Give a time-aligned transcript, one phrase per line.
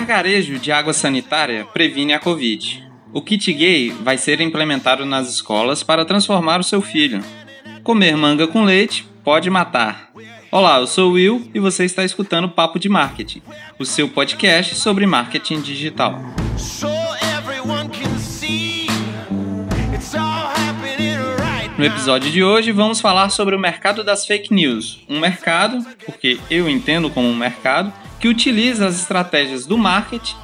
[0.00, 2.82] Gargarejo de água sanitária previne a Covid.
[3.12, 7.22] O kit gay vai ser implementado nas escolas para transformar o seu filho.
[7.82, 10.10] Comer manga com leite pode matar.
[10.50, 13.42] Olá, eu sou o Will e você está escutando Papo de Marketing,
[13.78, 16.18] o seu podcast sobre marketing digital.
[21.76, 25.04] No episódio de hoje vamos falar sobre o mercado das fake news.
[25.06, 30.36] Um mercado, porque eu entendo como um mercado, que utiliza as estratégias do marketing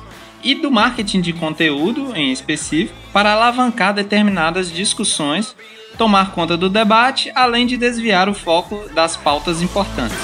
[0.43, 5.55] e do marketing de conteúdo em específico para alavancar determinadas discussões,
[5.99, 10.17] tomar conta do debate, além de desviar o foco das pautas importantes.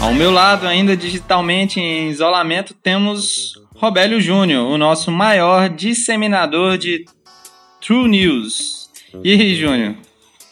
[0.00, 7.04] Ao meu lado, ainda digitalmente em isolamento, temos Robélio Júnior, o nosso maior disseminador de
[7.80, 8.90] True News.
[9.22, 9.94] E aí, Júnior?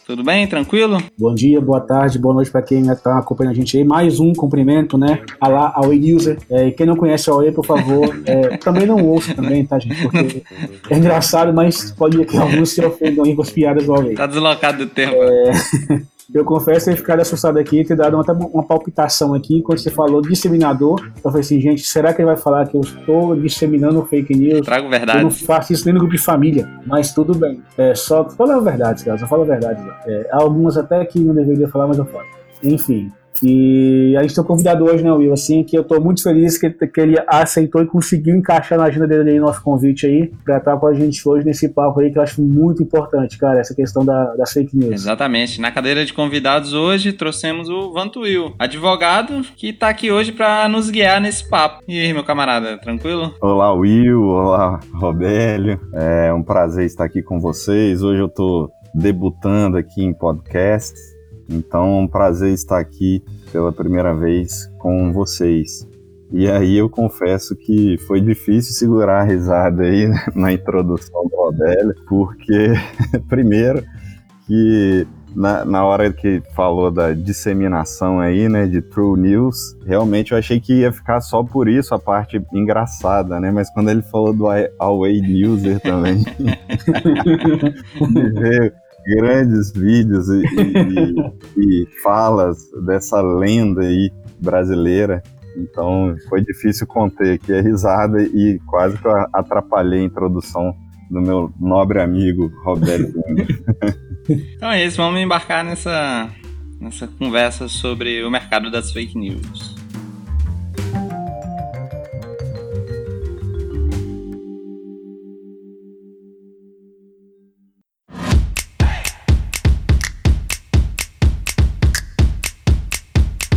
[0.09, 0.47] Tudo bem?
[0.47, 0.97] Tranquilo?
[1.19, 3.85] Bom dia, boa tarde, boa noite para quem está acompanhando a gente aí.
[3.85, 5.21] Mais um cumprimento, né?
[5.39, 6.39] Alá, Away User.
[6.49, 10.01] É, quem não conhece a Away, por favor, é, também não ouça também, tá, gente?
[10.01, 10.43] Porque
[10.89, 14.15] é engraçado, mas pode que alguns se ofendam aí com as piadas do Away.
[14.15, 15.15] Tá deslocado do tempo.
[15.15, 15.53] É...
[16.33, 20.21] Eu confesso ter ficado assustado aqui, ter dado uma, uma palpitação aqui quando você falou
[20.21, 21.11] disseminador.
[21.17, 24.61] Eu falei assim, gente, será que ele vai falar que eu estou disseminando fake news?
[24.61, 25.21] Trago verdade.
[25.21, 27.63] Eu não faço isso nem no grupo de família, mas tudo bem.
[27.79, 29.83] É, só fala a verdade, cara, só fala a verdade.
[30.07, 32.27] É, algumas até que não deveria falar, mas eu falo.
[32.63, 33.11] Enfim,
[33.43, 35.33] e a gente tem um convidado hoje, né, Will?
[35.33, 39.07] Assim, que eu tô muito feliz que, que ele aceitou e conseguiu encaixar na agenda
[39.07, 42.19] dele aí nosso convite aí, pra estar com a gente hoje nesse papo aí, que
[42.19, 44.93] eu acho muito importante, cara, essa questão da, da fake news.
[44.93, 45.61] Exatamente.
[45.61, 50.69] Na cadeira de convidados hoje, trouxemos o Vanto Will, advogado, que tá aqui hoje para
[50.69, 51.83] nos guiar nesse papo.
[51.87, 53.35] E aí, meu camarada, tranquilo?
[53.41, 54.23] Olá, Will.
[54.23, 55.81] Olá, Robélio.
[55.95, 58.03] É um prazer estar aqui com vocês.
[58.03, 61.19] Hoje eu tô debutando aqui em podcasts
[61.49, 63.23] então, é um prazer estar aqui
[63.53, 65.87] pela primeira vez com vocês.
[66.31, 71.95] E aí eu confesso que foi difícil segurar a risada aí na introdução do Rodélio,
[72.07, 72.75] porque,
[73.29, 73.83] primeiro,
[74.47, 80.39] que na, na hora que falou da disseminação aí, né, de True News, realmente eu
[80.39, 84.33] achei que ia ficar só por isso a parte engraçada, né, mas quando ele falou
[84.35, 84.47] do
[84.79, 86.25] Away Newser também,
[88.11, 88.73] me veio
[89.09, 94.11] grandes vídeos e, e, e, falas dessa lenda aí
[94.41, 95.23] brasileira.
[95.57, 100.75] Então foi difícil conter aqui a risada e quase que eu atrapalhei a introdução
[101.11, 103.15] do meu nobre amigo Roberto.
[104.29, 106.31] então é isso, vamos embarcar nessa,
[106.81, 109.78] nessa conversa sobre o mercado das fake news.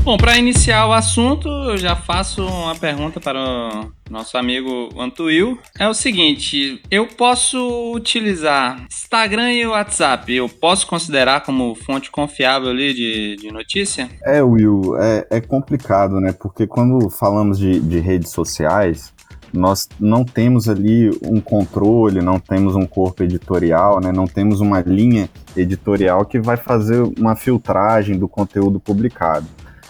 [0.03, 5.59] Bom, para iniciar o assunto, eu já faço uma pergunta para o nosso amigo Antuil.
[5.78, 12.72] É o seguinte, eu posso utilizar Instagram e WhatsApp, eu posso considerar como fonte confiável
[12.72, 14.09] ali de, de notícia?
[14.25, 16.34] É, Will, é, é complicado, né?
[16.34, 19.13] Porque quando falamos de, de redes sociais,
[19.53, 24.11] nós não temos ali um controle, não temos um corpo editorial, né?
[24.11, 29.45] não temos uma linha editorial que vai fazer uma filtragem do conteúdo publicado.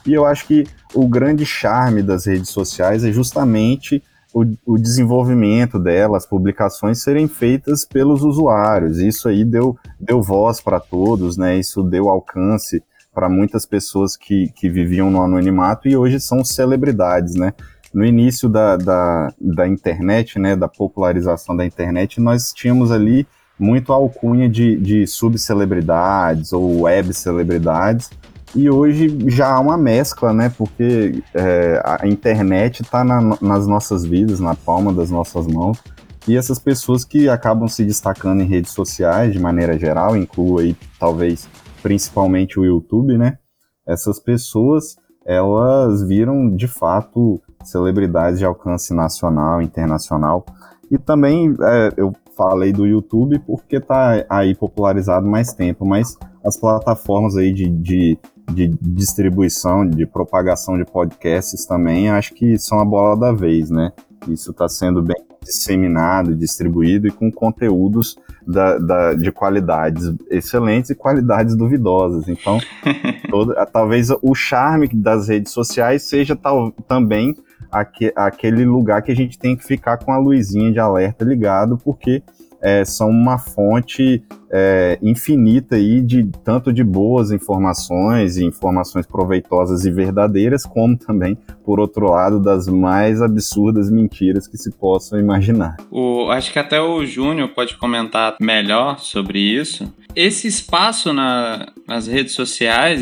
[0.06, 4.04] E eu acho que o grande charme das redes sociais é justamente
[4.34, 9.00] o, o desenvolvimento delas, publicações serem feitas pelos usuários.
[9.00, 11.58] Isso aí deu, deu voz para todos, né?
[11.58, 12.82] Isso deu alcance
[13.14, 17.54] para muitas pessoas que, que viviam no anonimato e hoje são celebridades, né?
[17.94, 23.28] No início da, da, da internet, né, da popularização da internet, nós tínhamos ali
[23.60, 28.10] muito alcunha de, de subcelebridades ou web celebridades,
[28.56, 30.52] e hoje já há uma mescla, né?
[30.58, 35.82] Porque é, a internet está na, nas nossas vidas, na palma das nossas mãos.
[36.28, 40.76] E essas pessoas que acabam se destacando em redes sociais, de maneira geral, incluo aí
[41.00, 41.48] talvez
[41.82, 43.38] principalmente o YouTube, né?
[43.88, 44.96] Essas pessoas,
[45.26, 50.46] elas viram de fato celebridades de alcance nacional, internacional.
[50.92, 56.58] E também é, eu falei do YouTube porque está aí popularizado mais tempo, mas as
[56.58, 58.20] plataformas aí de, de
[58.52, 63.92] de distribuição, de propagação de podcasts também, acho que são a bola da vez, né?
[64.28, 68.16] Isso está sendo bem disseminado, distribuído e com conteúdos
[68.46, 72.28] da, da, de qualidades excelentes e qualidades duvidosas.
[72.28, 72.60] Então,
[73.30, 77.36] todo, talvez o charme das redes sociais seja tal, também
[77.72, 81.76] aque, aquele lugar que a gente tem que ficar com a luzinha de alerta ligado,
[81.78, 82.22] porque
[82.62, 89.86] é, são uma fonte é, infinita aí de tanto de boas informações e informações proveitosas
[89.86, 95.78] e verdadeiras, como também, por outro lado, das mais absurdas mentiras que se possam imaginar.
[95.90, 99.92] O, acho que até o Júnior pode comentar melhor sobre isso.
[100.14, 103.02] Esse espaço na, nas redes sociais,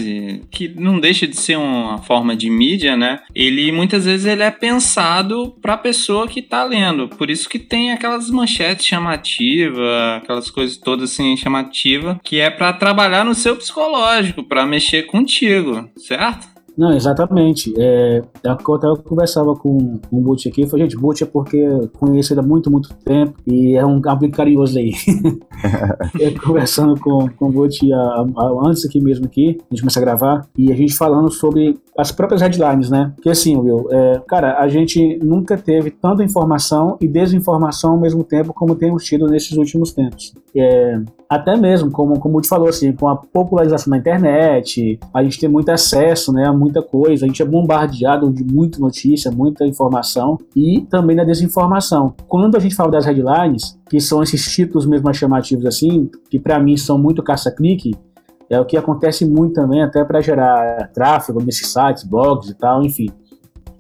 [0.52, 3.20] que não deixa de ser uma forma de mídia, né?
[3.34, 7.08] Ele muitas vezes ele é pensado para a pessoa que está lendo.
[7.08, 9.80] Por isso que tem aquelas manchetes chamativas,
[10.22, 15.90] aquelas coisas todas assim chamativa, que é para trabalhar no seu psicológico, para mexer contigo,
[15.98, 16.59] certo?
[16.80, 17.74] Não, exatamente.
[17.78, 21.62] É, eu até eu conversava com, o Butch aqui, eu falei, gente, Butch é porque
[22.00, 24.94] conheço ele há muito, muito tempo e é um cabelo carinhoso aí.
[26.18, 27.82] eu conversando com, com o Butch
[28.66, 32.14] antes aqui mesmo aqui, a gente começa a gravar, e a gente falando sobre as
[32.14, 33.12] próprias headlines, né?
[33.22, 38.24] Que assim, Will, é, cara, a gente nunca teve tanta informação e desinformação ao mesmo
[38.24, 40.34] tempo como temos tido nesses últimos tempos.
[40.56, 40.98] É,
[41.30, 45.40] até mesmo, como, como o Butch falou, assim, com a popularização da internet, a gente
[45.40, 49.66] tem muito acesso, né, a muita coisa, a gente é bombardeado de muita notícia, muita
[49.66, 52.14] informação e também da desinformação.
[52.28, 56.60] Quando a gente fala das headlines, que são esses títulos mesmo chamativos assim, que para
[56.60, 57.96] mim são muito caça-clique,
[58.50, 62.84] é o que acontece muito também até para gerar tráfego nesses sites, blogs e tal,
[62.84, 63.08] enfim.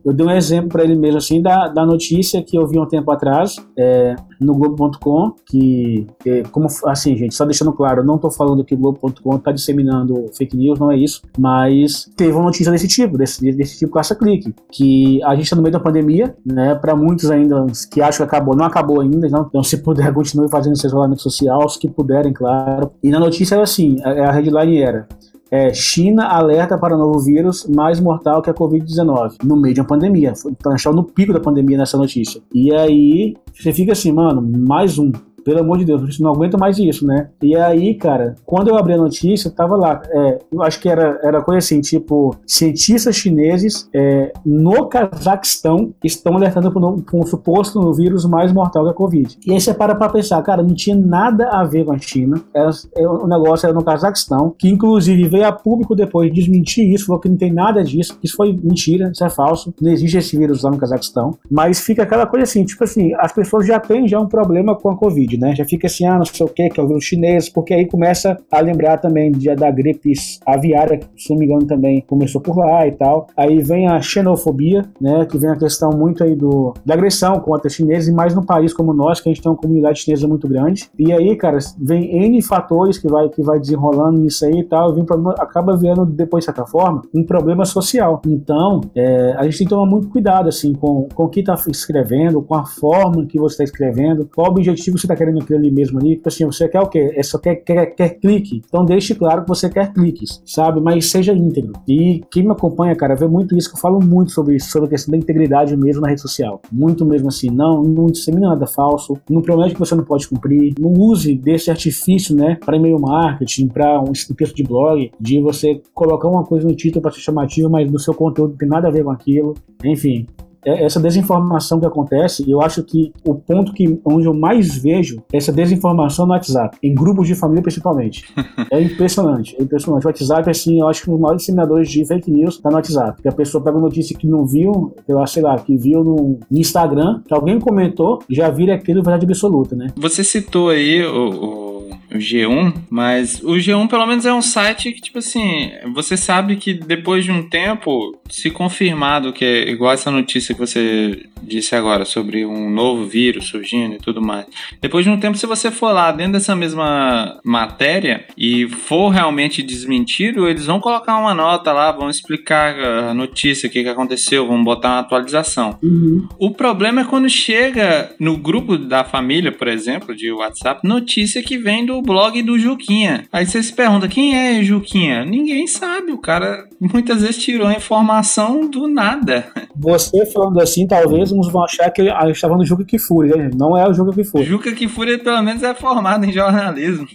[0.09, 2.85] Eu dei um exemplo para ele mesmo, assim, da, da notícia que eu vi um
[2.87, 8.31] tempo atrás é, no Globo.com, que, é, como, assim, gente, só deixando claro, não estou
[8.31, 12.71] falando que o Globo.com está disseminando fake news, não é isso, mas teve uma notícia
[12.71, 16.73] desse tipo, desse, desse tipo caça-clique, que a gente está no meio da pandemia, né,
[16.73, 20.49] para muitos ainda que acham que acabou, não acabou ainda, não, então se puder, continue
[20.49, 22.91] fazendo seu isolamento social, os que puderem, claro.
[23.03, 25.07] E na notícia era assim, a, a headline era
[25.51, 29.87] é, China alerta para novo vírus mais mortal que a Covid-19, no meio de uma
[29.87, 30.33] pandemia.
[30.47, 32.41] Então, achar no pico da pandemia nessa notícia.
[32.53, 35.11] E aí, você fica assim, mano, mais um.
[35.43, 37.29] Pelo amor de Deus, a gente não aguenta mais isso, né?
[37.41, 41.19] E aí, cara, quando eu abri a notícia, tava lá, é, eu acho que era,
[41.23, 48.25] era coisa assim, tipo, cientistas chineses é, no Cazaquistão estão alertando para um, suposto vírus
[48.25, 49.37] mais mortal que a Covid.
[49.45, 52.41] E aí você para pra pensar, cara, não tinha nada a ver com a China,
[52.53, 57.07] era, é, o negócio era no Cazaquistão, que inclusive veio a público depois desmentir isso,
[57.07, 60.37] falou que não tem nada disso, isso foi mentira, isso é falso, não existe esse
[60.37, 64.07] vírus lá no Cazaquistão, mas fica aquela coisa assim, tipo assim, as pessoas já têm
[64.07, 65.55] já um problema com a Covid, né?
[65.55, 67.85] Já fica assim, ah, não sei o que, que é o vírus chinês, porque aí
[67.85, 70.13] começa a lembrar também de, da gripe
[70.45, 73.27] aviária, que se não me engano também começou por lá e tal.
[73.35, 75.25] Aí vem a xenofobia, né?
[75.25, 78.73] Que vem a questão muito aí do, da agressão contra chineses, e mais num país
[78.73, 80.89] como nós, que a gente tem uma comunidade chinesa muito grande.
[80.97, 84.93] E aí, cara, vem N fatores que vai, que vai desenrolando isso aí e tal,
[84.93, 88.21] vem problema, acaba vendo depois, de certa forma, um problema social.
[88.25, 91.55] Então, é, a gente tem que tomar muito cuidado, assim, com, com o que está
[91.67, 95.69] escrevendo, com a forma que você está escrevendo, qual objetivo você está querendo aquilo ali
[95.69, 97.11] mesmo ali, tipo assim, você quer o quê?
[97.13, 98.61] É só quer, quer, quer clique.
[98.65, 100.79] Então deixe claro que você quer cliques, sabe?
[100.79, 101.73] Mas seja íntegro.
[101.85, 104.87] E quem me acompanha, cara, vê muito isso, que eu falo muito sobre isso, sobre
[104.87, 106.61] a questão da integridade mesmo na rede social.
[106.71, 110.73] Muito mesmo assim, não, não dissemine nada falso, não promete que você não pode cumprir,
[110.79, 115.81] não use desse artifício, né, para e-mail marketing, para um texto de blog, de você
[115.93, 118.91] colocar uma coisa no título para ser chamativo, mas no seu conteúdo tem nada a
[118.91, 119.53] ver com aquilo.
[119.83, 120.25] Enfim,
[120.63, 125.51] essa desinformação que acontece, eu acho que o ponto que onde eu mais vejo essa
[125.51, 128.25] desinformação no WhatsApp, em grupos de família principalmente.
[128.71, 130.05] é impressionante, é impressionante.
[130.05, 132.75] O WhatsApp, assim, eu acho que um dos maiores disseminadores de fake news está no
[132.75, 133.21] WhatsApp.
[133.21, 134.93] Que a pessoa pega uma notícia que não viu,
[135.27, 139.87] sei lá, que viu no, Instagram, que alguém comentou, já vira aquilo verdade absoluta, né?
[139.95, 141.68] Você citou aí o, o
[142.11, 146.55] o G1, mas o G1 pelo menos é um site que, tipo assim, você sabe
[146.55, 151.75] que depois de um tempo, se confirmado que é igual essa notícia que você disse
[151.75, 154.45] agora sobre um novo vírus surgindo e tudo mais,
[154.81, 159.61] depois de um tempo, se você for lá dentro dessa mesma matéria e for realmente
[159.61, 164.47] desmentido, eles vão colocar uma nota lá, vão explicar a notícia, o que, que aconteceu,
[164.47, 165.77] vão botar uma atualização.
[165.81, 166.27] Uhum.
[166.37, 171.57] O problema é quando chega no grupo da família, por exemplo, de WhatsApp, notícia que
[171.57, 173.25] vem do blog do Juquinha.
[173.31, 175.25] Aí você se pergunta, quem é Juquinha?
[175.25, 179.45] Ninguém sabe, o cara muitas vezes tirou a informação do nada.
[179.75, 183.49] Você falando assim, talvez uns vão achar que a gente estava no Juca Kifuri, né?
[183.55, 184.45] Não é o Juca Kifuri.
[184.45, 187.07] Juca Kifuri pelo menos é formado em jornalismo.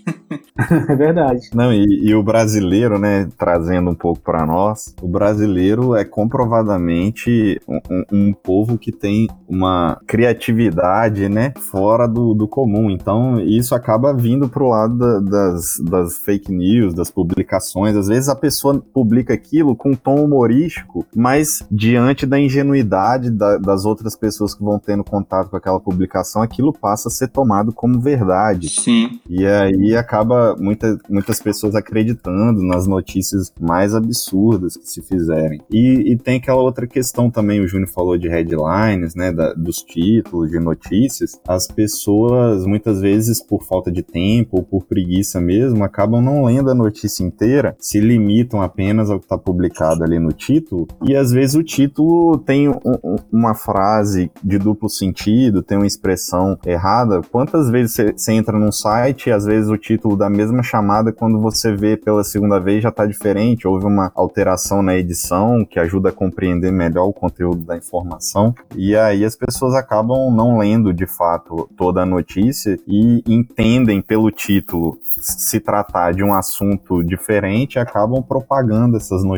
[0.88, 1.48] é verdade.
[1.54, 7.60] Não, e, e, o brasileiro, né, trazendo um pouco para nós, o brasileiro é comprovadamente
[7.68, 12.90] um, um, um, povo que tem uma criatividade, né, fora do, do comum.
[12.90, 17.96] Então, isso acaba vindo pro lado da, das, das fake news, das publicações.
[17.96, 23.56] Às vezes a pessoa publica aquilo com um tom humorístico, mas diante da ingenuidade da,
[23.56, 27.72] das outras pessoas que vão tendo contato com aquela publicação, aquilo passa a ser tomado
[27.72, 28.68] como verdade.
[28.68, 29.20] Sim.
[29.28, 35.60] E aí acaba muita, muitas pessoas acreditando nas notícias mais absurdas que se fizerem.
[35.70, 39.82] E, e tem aquela outra questão também, o Júnior falou de headlines, né, da, dos
[39.82, 41.38] títulos de notícias.
[41.46, 46.70] As pessoas, muitas vezes, por falta de tempo ou por preguiça mesmo, acabam não lendo
[46.70, 51.30] a notícia inteira, se limitam apenas ao que está publicado ali no título, e às
[51.30, 57.20] vezes o título tem um, um, uma frase de duplo sentido, tem uma expressão errada.
[57.30, 61.38] Quantas vezes você entra num site e às vezes o título da mesma chamada, quando
[61.40, 66.08] você vê pela segunda vez, já está diferente, houve uma alteração na edição que ajuda
[66.08, 71.06] a compreender melhor o conteúdo da informação, e aí as pessoas acabam não lendo de
[71.06, 78.22] fato toda a notícia e entendem pelo título se tratar de um assunto diferente, acabam
[78.22, 79.33] propagando essas notícias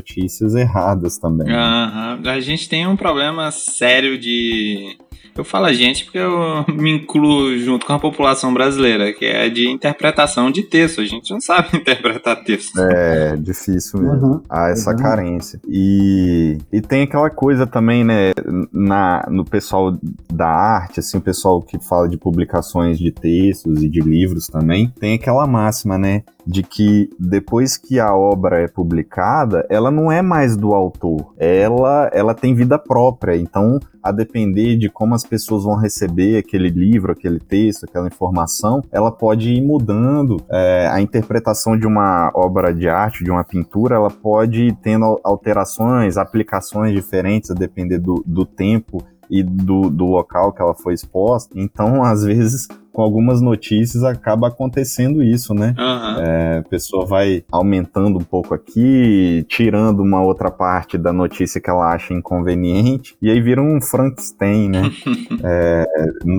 [0.55, 1.49] erradas também.
[1.49, 2.31] Uhum.
[2.31, 4.97] A gente tem um problema sério de
[5.37, 9.49] eu falo a gente porque eu me incluo junto com a população brasileira, que é
[9.49, 11.01] de interpretação de texto.
[11.01, 12.79] A gente não sabe interpretar texto.
[12.81, 14.27] É, difícil mesmo.
[14.27, 14.41] Uhum.
[14.49, 14.97] Há essa uhum.
[14.97, 15.61] carência.
[15.69, 18.33] E, e tem aquela coisa também, né,
[18.73, 19.97] na, no pessoal
[20.33, 24.93] da arte, assim, o pessoal que fala de publicações de textos e de livros também,
[24.99, 30.23] tem aquela máxima, né, de que depois que a obra é publicada, ela não é
[30.23, 33.37] mais do autor, ela, ela tem vida própria.
[33.37, 38.83] Então, a depender de como as pessoas vão receber aquele livro, aquele texto, aquela informação,
[38.91, 40.37] ela pode ir mudando.
[40.51, 45.21] É, a interpretação de uma obra de arte, de uma pintura, ela pode ir tendo
[45.23, 50.95] alterações, aplicações diferentes a depender do, do tempo e do, do local que ela foi
[50.95, 51.53] exposta.
[51.59, 55.75] Então, às vezes, com algumas notícias acaba acontecendo isso, né?
[55.79, 56.19] Uhum.
[56.19, 61.69] É, a pessoa vai aumentando um pouco aqui, tirando uma outra parte da notícia que
[61.69, 64.91] ela acha inconveniente, e aí vira um Frankenstein, né?
[65.45, 65.85] é,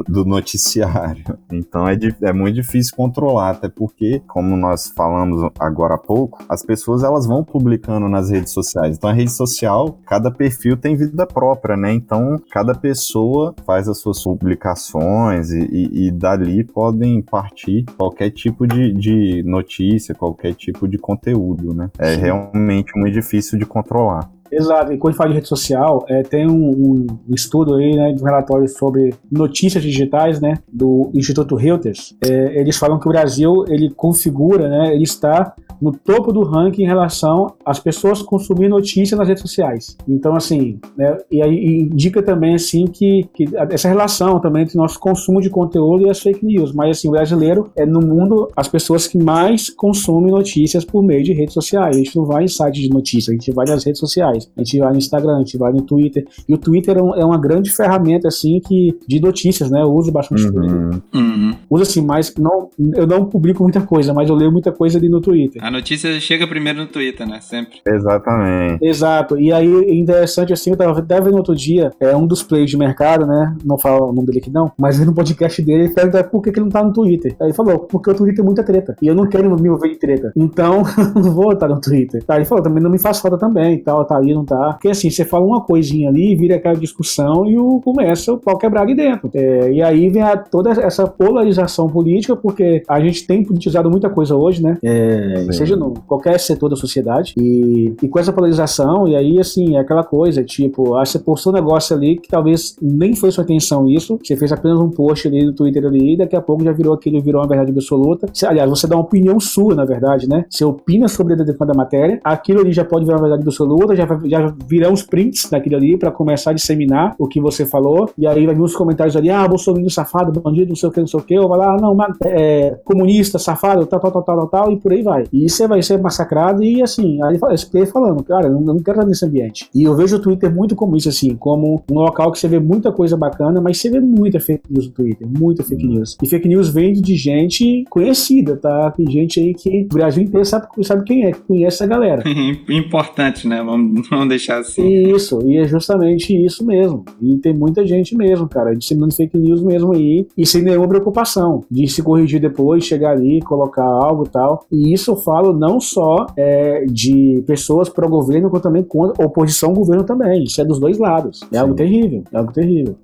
[0.08, 1.38] do noticiário.
[1.52, 6.66] Então é, é muito difícil controlar, até porque, como nós falamos agora há pouco, as
[6.66, 8.98] pessoas elas vão publicando nas redes sociais.
[8.98, 11.94] Então a rede social, cada perfil tem vida própria, né?
[11.94, 18.32] Então cada pessoa faz as suas publicações e, e, e dali dali podem partir qualquer
[18.32, 21.90] tipo de, de notícia, qualquer tipo de conteúdo, né?
[22.00, 22.22] É Sim.
[22.22, 24.30] realmente muito difícil de controlar.
[24.52, 28.22] Exato, e quando fala de rede social, é, tem um, um, estudo aí, né, de
[28.22, 32.16] um relatório sobre notícias digitais, né, do Instituto Reuters.
[32.24, 36.84] É, eles falam que o Brasil, ele configura, né, ele está no topo do ranking
[36.84, 39.96] em relação às pessoas consumir notícias nas redes sociais.
[40.08, 45.00] Então, assim, né, e aí indica também, assim, que, que, essa relação também entre nosso
[45.00, 46.72] consumo de conteúdo e as fake news.
[46.74, 51.24] Mas, assim, o brasileiro é, no mundo, as pessoas que mais consomem notícias por meio
[51.24, 51.96] de redes sociais.
[51.96, 54.37] A gente não vai em site de notícias, a gente vai nas redes sociais.
[54.56, 56.26] A gente vai no Instagram, a gente vai no Twitter.
[56.48, 59.82] E o Twitter é, um, é uma grande ferramenta, assim, que, de notícias, né?
[59.82, 60.52] Eu uso bastante uhum.
[60.52, 61.02] Twitter.
[61.14, 61.56] Uhum.
[61.70, 65.10] Uso, assim, mas não, eu não publico muita coisa, mas eu leio muita coisa ali
[65.10, 65.64] no Twitter.
[65.64, 67.40] A notícia chega primeiro no Twitter, né?
[67.42, 67.80] Sempre.
[67.86, 68.86] Exatamente.
[68.86, 69.38] Exato.
[69.40, 72.78] E aí, interessante assim, eu tava até vendo outro dia, é um dos players de
[72.78, 73.56] mercado, né?
[73.64, 76.52] Não falo o nome dele aqui não, mas no podcast dele, ele pergunta por que,
[76.52, 77.36] que ele não tá no Twitter.
[77.40, 78.96] Aí ele falou, porque o Twitter é muita treta.
[79.02, 80.32] E eu não quero me envolver de treta.
[80.36, 80.84] Então,
[81.16, 82.24] não vou estar no Twitter.
[82.24, 84.74] Tá, ele falou, também não me faz falta também e tal, tá ali, não tá.
[84.74, 88.58] Porque assim, você fala uma coisinha ali, vira aquela discussão e o, começa o pau
[88.58, 89.30] quebrar ali dentro.
[89.34, 94.10] É, e aí vem a, toda essa polarização política, porque a gente tem politizado muita
[94.10, 94.78] coisa hoje, né?
[94.84, 97.34] É, seja no qualquer setor da sociedade.
[97.38, 101.52] E, e com essa polarização, e aí, assim, é aquela coisa, tipo, ah, você postou
[101.52, 105.28] um negócio ali que talvez nem foi sua intenção isso, você fez apenas um post
[105.28, 108.28] ali no Twitter ali, e daqui a pouco já virou aquilo, virou uma verdade absoluta.
[108.46, 110.46] Aliás, você dá uma opinião sua, na verdade, né?
[110.50, 114.06] Você opina sobre a determinada matéria, aquilo ali já pode virar uma verdade absoluta, já,
[114.26, 118.28] já virão os prints daquilo ali para começar a disseminar o que você falou, e
[118.28, 121.08] aí vai vir os comentários ali, ah, Bolsonaro safado, bandido, não sei o que, não
[121.08, 124.48] sei o que, ou vai lá, ah, não, é, comunista, safado, tal, tal, tal, tal,
[124.48, 125.26] tal, e por aí vai.
[125.32, 129.08] E você vai ser massacrado e assim, aí fiquei falando, cara, eu não, quero estar
[129.08, 129.70] nesse ambiente.
[129.74, 132.60] E eu vejo o Twitter muito como isso, assim, como um local que você vê
[132.60, 135.90] muita coisa bacana, mas você vê muita fake news no Twitter, muita fake hum.
[135.90, 136.18] news.
[136.22, 138.92] E fake news vem de gente conhecida, tá?
[138.92, 142.24] Tem gente aí que o Brasil inteiro sabe, sabe quem é, que conhece a galera.
[142.70, 143.62] Importante, né?
[143.64, 144.88] Vamos, vamos deixar assim.
[145.12, 147.06] Isso, e é justamente isso mesmo.
[147.22, 151.64] E tem muita gente mesmo, cara, disseminando fake news mesmo aí, e sem nenhuma preocupação
[151.70, 154.66] de se corrigir depois, chegar ali, colocar algo e tal.
[154.72, 159.26] E isso eu falo não só é, de pessoas para o governo, como também contra
[159.26, 160.44] oposição ao governo também.
[160.44, 161.42] Isso é dos dois lados.
[161.52, 161.58] É Sim.
[161.58, 162.96] algo terrível, é algo terrível.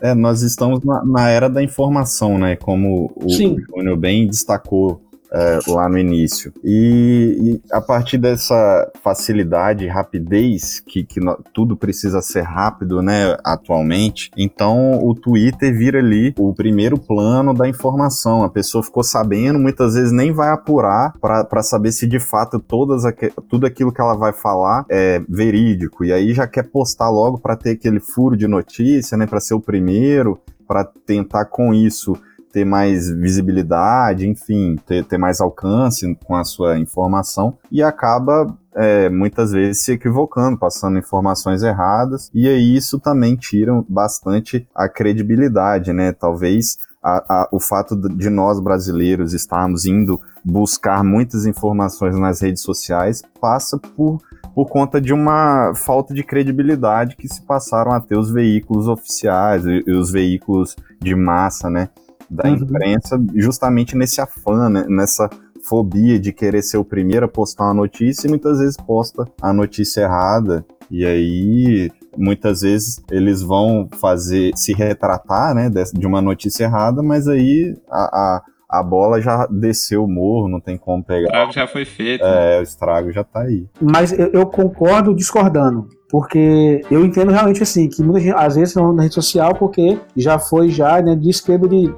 [0.00, 2.54] É, nós estamos na, na, era da informação, né?
[2.56, 5.00] Como o Júnior bem destacou
[5.32, 6.52] é, lá no início.
[6.62, 13.36] E, e, a partir dessa facilidade rapidez, que, que no, tudo precisa ser rápido, né,
[13.44, 18.42] atualmente, então o Twitter vira ali o primeiro plano da informação.
[18.42, 23.02] A pessoa ficou sabendo, muitas vezes nem vai apurar para saber se de fato todas
[23.48, 26.04] tudo aquilo que ela vai falar é verídico.
[26.04, 29.54] E aí já quer postar logo para ter aquele furo de notícia, né, para ser
[29.54, 32.16] o primeiro, para tentar com isso
[32.56, 39.10] ter mais visibilidade, enfim, ter, ter mais alcance com a sua informação e acaba é,
[39.10, 45.92] muitas vezes se equivocando, passando informações erradas, e aí isso também tira bastante a credibilidade,
[45.92, 46.12] né?
[46.12, 52.62] Talvez a, a, o fato de nós brasileiros estarmos indo buscar muitas informações nas redes
[52.62, 54.22] sociais passa por,
[54.54, 59.62] por conta de uma falta de credibilidade que se passaram a ter os veículos oficiais
[59.66, 61.90] e, os veículos de massa, né?
[62.28, 62.56] Da uhum.
[62.56, 65.28] imprensa justamente nesse afã, né, nessa
[65.66, 69.52] fobia de querer ser o primeiro a postar uma notícia e muitas vezes posta a
[69.52, 70.64] notícia errada.
[70.88, 77.26] E aí, muitas vezes, eles vão fazer, se retratar, né, de uma notícia errada, mas
[77.26, 81.22] aí a, a, a bola já desceu o morro, não tem como pegar.
[81.22, 82.24] O estrago já foi feito.
[82.24, 83.66] É, o estrago já tá aí.
[83.80, 85.88] Mas eu, eu concordo discordando.
[86.08, 89.98] Porque eu entendo realmente assim, que muita gente, às vezes não na rede social, porque
[90.16, 91.96] já foi já, né, descredibilizado,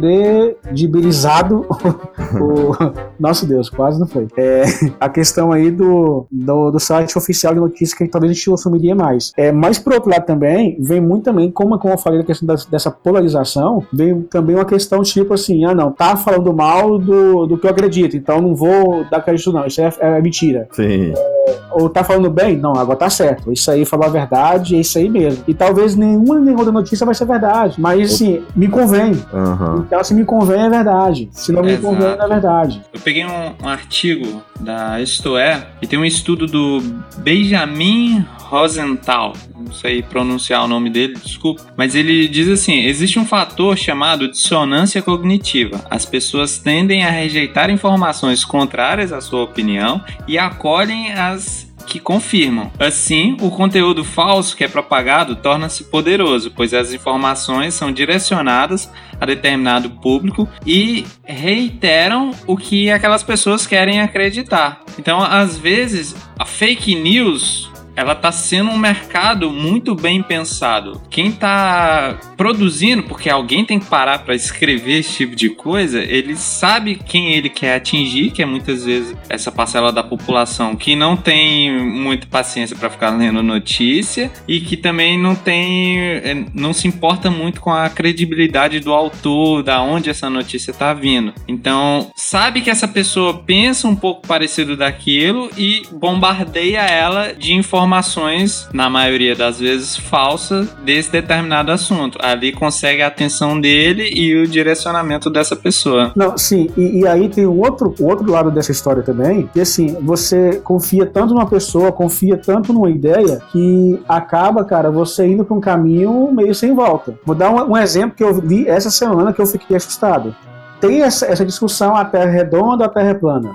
[0.00, 1.66] descredibilizado
[2.40, 2.72] o,
[3.18, 4.28] nosso Deus, quase não foi.
[4.36, 4.64] É,
[5.00, 8.94] a questão aí do, do, do, site oficial de notícias que talvez a gente assumiria
[8.94, 9.32] mais.
[9.36, 12.46] É, mas por outro lado também, vem muito também, como, como eu falei, a questão
[12.46, 17.46] das, dessa polarização, vem também uma questão tipo assim, ah não, tá falando mal do,
[17.46, 20.68] do que eu acredito, então não vou dar crédito não, isso é, é mentira.
[20.72, 21.12] Sim.
[21.14, 21.36] É,
[21.70, 22.56] ou tá falando bem?
[22.56, 23.52] Não, agora tá certo.
[23.52, 25.44] Isso aí falou a verdade, é isso aí mesmo.
[25.46, 27.80] E talvez nenhuma nem outra notícia vai ser verdade.
[27.80, 29.12] Mas assim, me convém.
[29.32, 29.85] Uhum.
[29.86, 31.28] Então, se me convém, é verdade.
[31.30, 31.86] Se não me Exato.
[31.86, 32.82] convém, não é verdade.
[32.92, 36.82] Eu peguei um, um artigo da Isto É, e tem um estudo do
[37.18, 43.24] Benjamin Rosenthal, não sei pronunciar o nome dele, desculpa, mas ele diz assim: existe um
[43.24, 45.84] fator chamado dissonância cognitiva.
[45.90, 52.70] As pessoas tendem a rejeitar informações contrárias à sua opinião e acolhem as que confirmam.
[52.78, 59.24] Assim, o conteúdo falso que é propagado torna-se poderoso, pois as informações são direcionadas a
[59.24, 64.82] determinado público e reiteram o que aquelas pessoas querem acreditar.
[64.98, 71.00] Então, às vezes, a fake news ela está sendo um mercado muito bem pensado.
[71.08, 76.36] Quem está produzindo, porque alguém tem que parar para escrever esse tipo de coisa, ele
[76.36, 81.16] sabe quem ele quer atingir, que é muitas vezes essa parcela da população que não
[81.16, 86.86] tem muita paciência para ficar lendo notícia e que também não tem, é, não se
[86.86, 91.32] importa muito com a credibilidade do autor, da onde essa notícia está vindo.
[91.48, 97.85] Então, sabe que essa pessoa pensa um pouco parecido daquilo e bombardeia ela de informações
[97.86, 102.18] informações, na maioria das vezes falsas, desse determinado assunto.
[102.20, 106.12] Ali consegue a atenção dele e o direcionamento dessa pessoa.
[106.16, 109.60] Não, sim, e, e aí tem o outro, o outro lado dessa história também, que
[109.60, 115.44] assim, você confia tanto numa pessoa, confia tanto numa ideia, que acaba, cara, você indo
[115.44, 117.16] para um caminho meio sem volta.
[117.24, 120.34] Vou dar um, um exemplo que eu vi essa semana que eu fiquei assustado.
[120.80, 123.52] Tem essa, essa discussão a Terra redonda ou a Terra plana,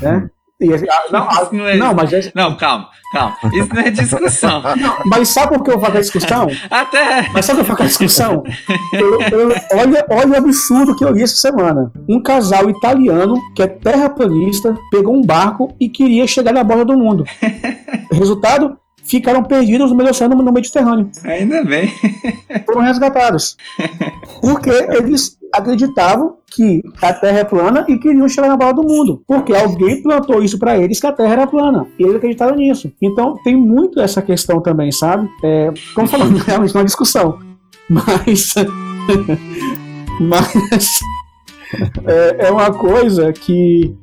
[0.00, 0.24] né?
[0.24, 0.41] Hum.
[1.10, 2.32] Não, não, é, não, mas é...
[2.34, 3.36] não, calma, calma.
[3.52, 4.62] Isso não é discussão.
[4.76, 6.48] Não, mas sabe por que eu faço a discussão?
[6.70, 7.28] Até.
[7.32, 8.42] Mas sabe por que eu faço a discussão?
[8.92, 11.92] Eu, eu, olha, olha o absurdo que eu vi essa semana.
[12.08, 16.98] Um casal italiano que é terraplanista pegou um barco e queria chegar na borda do
[16.98, 17.24] mundo.
[18.12, 18.78] Resultado?
[19.04, 21.10] Ficaram perdidos no meio do oceano no Mediterrâneo.
[21.24, 21.92] Ainda bem.
[22.66, 23.56] Foram resgatados.
[24.40, 29.22] Porque eles acreditavam que a Terra é plana e queriam chegar na bola do mundo.
[29.26, 31.86] Porque alguém plantou isso para eles que a Terra era plana.
[31.98, 32.92] E eles acreditaram nisso.
[33.00, 35.28] Então tem muito essa questão também, sabe?
[35.44, 37.38] É, como falando, realmente uma discussão.
[37.88, 38.54] Mas.
[40.20, 41.00] mas.
[42.06, 43.94] É, é uma coisa que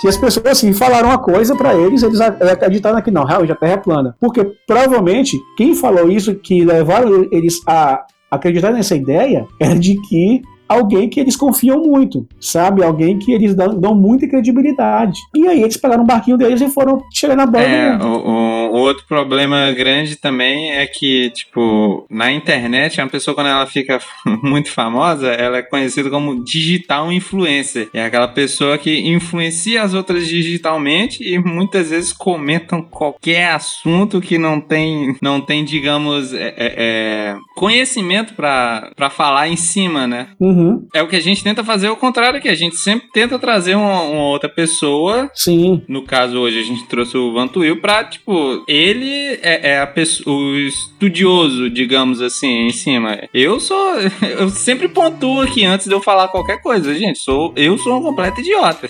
[0.00, 3.56] que as pessoas assim falaram uma coisa para eles, eles acreditaram que não, realmente a
[3.56, 4.16] Terra é plana.
[4.20, 10.42] Porque provavelmente quem falou isso, que levaram eles a acreditar nessa ideia, é de que
[10.68, 12.82] alguém que eles confiam muito, sabe?
[12.82, 15.18] Alguém que eles dão, dão muita credibilidade.
[15.34, 17.64] E aí eles pegaram um barquinho deles e foram chegar na bola.
[17.64, 23.48] É, o, Um outro problema grande também é que, tipo, na internet, uma pessoa quando
[23.48, 23.98] ela fica
[24.42, 27.88] muito famosa, ela é conhecida como digital influencer.
[27.94, 34.38] É aquela pessoa que influencia as outras digitalmente e muitas vezes comentam qualquer assunto que
[34.38, 40.28] não tem, não tem digamos, é, é, é conhecimento para falar em cima, né?
[40.38, 40.57] Uhum.
[40.94, 43.74] É o que a gente tenta fazer o contrário que a gente sempre tenta trazer
[43.76, 45.30] uma, uma outra pessoa.
[45.34, 45.82] Sim.
[45.88, 50.36] No caso hoje a gente trouxe o Vantuil pra, tipo, ele é, é a pessoa,
[50.36, 53.18] o estudioso, digamos assim, em cima.
[53.32, 53.94] Eu sou,
[54.38, 57.18] eu sempre pontuo aqui antes de eu falar qualquer coisa, gente.
[57.18, 58.88] Sou, eu sou um completo idiota.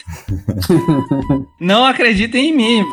[1.61, 2.85] Não acreditem em mim.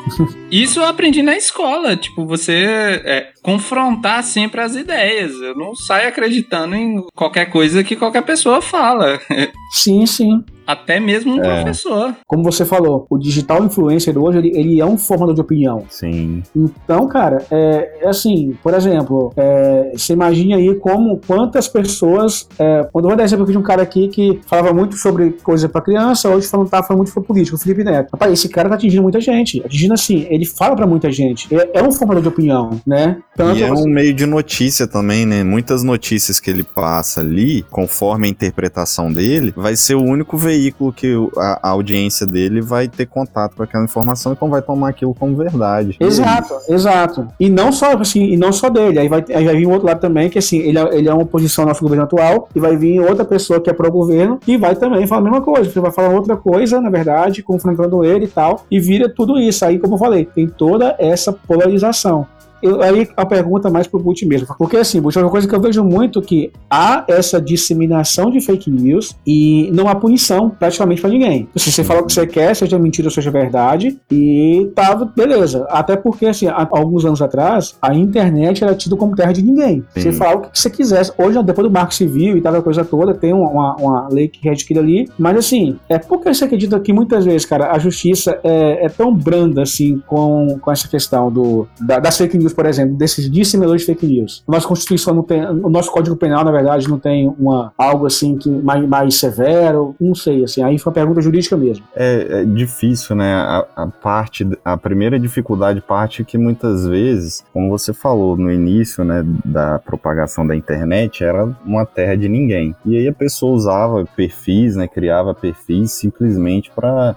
[0.49, 1.95] Isso eu aprendi na escola.
[1.95, 5.33] Tipo, você é, confrontar sempre as ideias.
[5.39, 9.19] Eu não saio acreditando em qualquer coisa que qualquer pessoa fala.
[9.69, 10.43] Sim, sim.
[10.65, 11.63] Até mesmo um é.
[11.63, 12.15] professor.
[12.27, 15.83] Como você falou, o digital influencer hoje, ele, ele é um formador de opinião.
[15.89, 16.41] Sim.
[16.55, 22.87] Então, cara, é, é assim, por exemplo, é, você imagina aí como, quantas pessoas, é,
[22.91, 25.81] quando eu vou dar exemplo de um cara aqui que falava muito sobre coisa para
[25.81, 28.09] criança, hoje falando, tá falando muito sobre política, o Felipe Neto.
[28.13, 29.61] Rapaz, esse cara tá atingindo muita gente.
[29.63, 31.53] Atingindo assim, ele fala para muita gente.
[31.53, 33.17] É, é, um formador de opinião, né?
[33.35, 35.43] Tanto e é um meio de notícia também, né?
[35.43, 40.54] Muitas notícias que ele passa ali, conforme a interpretação dele, vai ser o único veículo
[40.55, 44.89] veículo que a, a, audiência dele vai ter contato com aquela informação, então vai tomar
[44.89, 45.97] aquilo como verdade.
[45.99, 47.27] Exato, e exato.
[47.39, 49.87] E não só assim, e não só dele, aí vai, aí vai vir um outro
[49.87, 52.59] lado também, que assim, ele é, ele é uma oposição ao nosso governo atual, e
[52.59, 55.69] vai vir outra pessoa que é pró-governo, e vai também falar a mesma coisa.
[55.69, 59.65] Você vai falar outra coisa, na verdade, confrontando ele e tal, e vira tudo isso.
[59.65, 62.27] Aí, como eu falei, tem toda essa polarização
[62.65, 64.47] eu, aí a pergunta mais pro Butch mesmo.
[64.57, 68.41] Porque assim, Butch, é uma coisa que eu vejo muito que há essa disseminação de
[68.41, 71.47] fake news e não há punição praticamente para ninguém.
[71.55, 75.65] Se você fala o que você quer, seja mentira ou seja verdade, e tá, beleza.
[75.69, 79.83] Até porque, assim, há alguns anos atrás, a internet era tida como terra de ninguém.
[79.93, 80.01] Sim.
[80.01, 81.11] Você fala o que você quisesse.
[81.17, 84.39] Hoje, depois do marco civil e tal, a coisa toda, tem uma, uma lei que
[84.41, 85.09] rege aquilo ali.
[85.17, 89.13] Mas assim, é porque você acredita que muitas vezes, cara, a justiça é, é tão
[89.13, 93.81] branda assim com, com essa questão do, da, das fake news por exemplo, desses disseminadores
[93.81, 94.43] de fake news.
[94.47, 98.37] Nossa Constituição não tem, o nosso Código Penal, na verdade, não tem uma, algo assim
[98.37, 101.85] que mais, mais severo, não sei, assim, aí foi uma pergunta jurídica mesmo.
[101.95, 103.33] É, é difícil, né?
[103.33, 109.03] A, a, parte, a primeira dificuldade parte que muitas vezes, como você falou no início,
[109.03, 112.75] né, da propagação da internet, era uma terra de ninguém.
[112.85, 117.15] E aí a pessoa usava perfis, né, criava perfis simplesmente para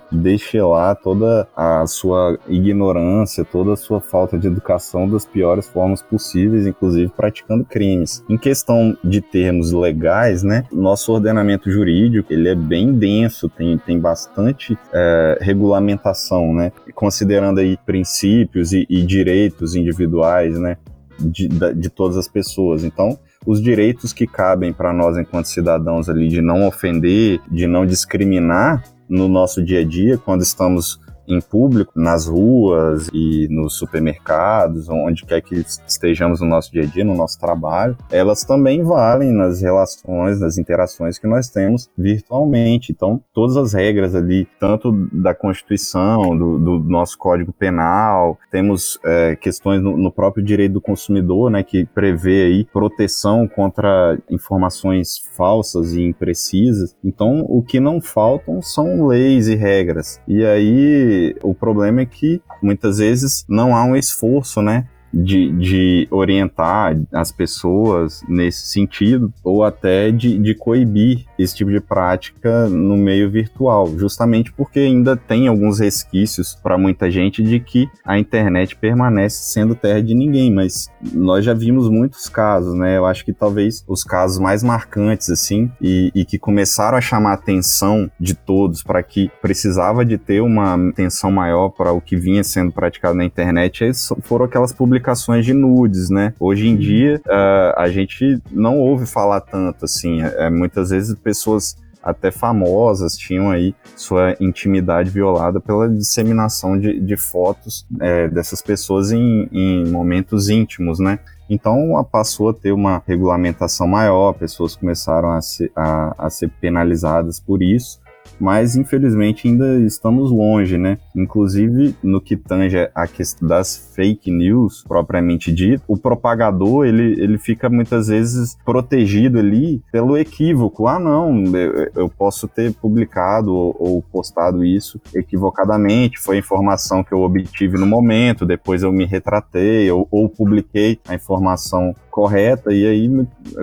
[0.62, 6.66] lá toda a sua ignorância, toda a sua falta de educação das piores formas possíveis,
[6.66, 8.24] inclusive praticando crimes.
[8.28, 13.98] Em questão de termos legais, né, nosso ordenamento jurídico ele é bem denso, tem, tem
[13.98, 20.76] bastante é, regulamentação, né, considerando aí princípios e, e direitos individuais, né,
[21.18, 22.84] de, de todas as pessoas.
[22.84, 27.84] Então, os direitos que cabem para nós enquanto cidadãos ali de não ofender, de não
[27.84, 34.88] discriminar no nosso dia a dia quando estamos em público, nas ruas e nos supermercados,
[34.88, 39.32] onde quer que estejamos no nosso dia a dia, no nosso trabalho, elas também valem
[39.32, 42.92] nas relações, nas interações que nós temos virtualmente.
[42.92, 49.36] Então, todas as regras ali, tanto da Constituição, do, do nosso Código Penal, temos é,
[49.36, 55.92] questões no, no, próprio direito do consumidor, né, que prevê aí proteção contra informações falsas
[55.92, 56.96] e imprecisas.
[57.04, 60.20] Então, o que não faltam são leis e regras.
[60.26, 64.86] E aí o problema é que muitas vezes não há um esforço, né?
[65.12, 71.80] De, de orientar as pessoas nesse sentido, ou até de, de coibir esse tipo de
[71.80, 77.88] prática no meio virtual, justamente porque ainda tem alguns resquícios para muita gente de que
[78.04, 82.96] a internet permanece sendo terra de ninguém, mas nós já vimos muitos casos, né?
[82.96, 87.30] Eu acho que talvez os casos mais marcantes, assim, e, e que começaram a chamar
[87.30, 92.16] a atenção de todos para que precisava de ter uma atenção maior para o que
[92.16, 93.90] vinha sendo praticado na internet
[94.22, 96.34] foram aquelas publicações publicações de nudes, né?
[96.38, 96.78] Hoje em uhum.
[96.78, 100.22] dia, uh, a gente não ouve falar tanto, assim.
[100.22, 107.16] É, muitas vezes pessoas até famosas tinham aí sua intimidade violada pela disseminação de, de
[107.16, 111.18] fotos é, dessas pessoas em, em momentos íntimos, né?
[111.50, 117.40] Então passou a ter uma regulamentação maior, pessoas começaram a ser, a, a ser penalizadas
[117.40, 118.00] por isso.
[118.40, 120.98] Mas infelizmente ainda estamos longe, né?
[121.14, 127.38] Inclusive no que tange a questão das fake news propriamente dito, o propagador ele, ele
[127.38, 130.86] fica muitas vezes protegido ali pelo equívoco.
[130.86, 137.12] Ah, não, eu, eu posso ter publicado ou, ou, postado isso equivocadamente, foi informação que
[137.12, 142.84] eu obtive no momento, depois eu me retratei ou, ou publiquei a informação correta, e
[142.84, 143.08] aí,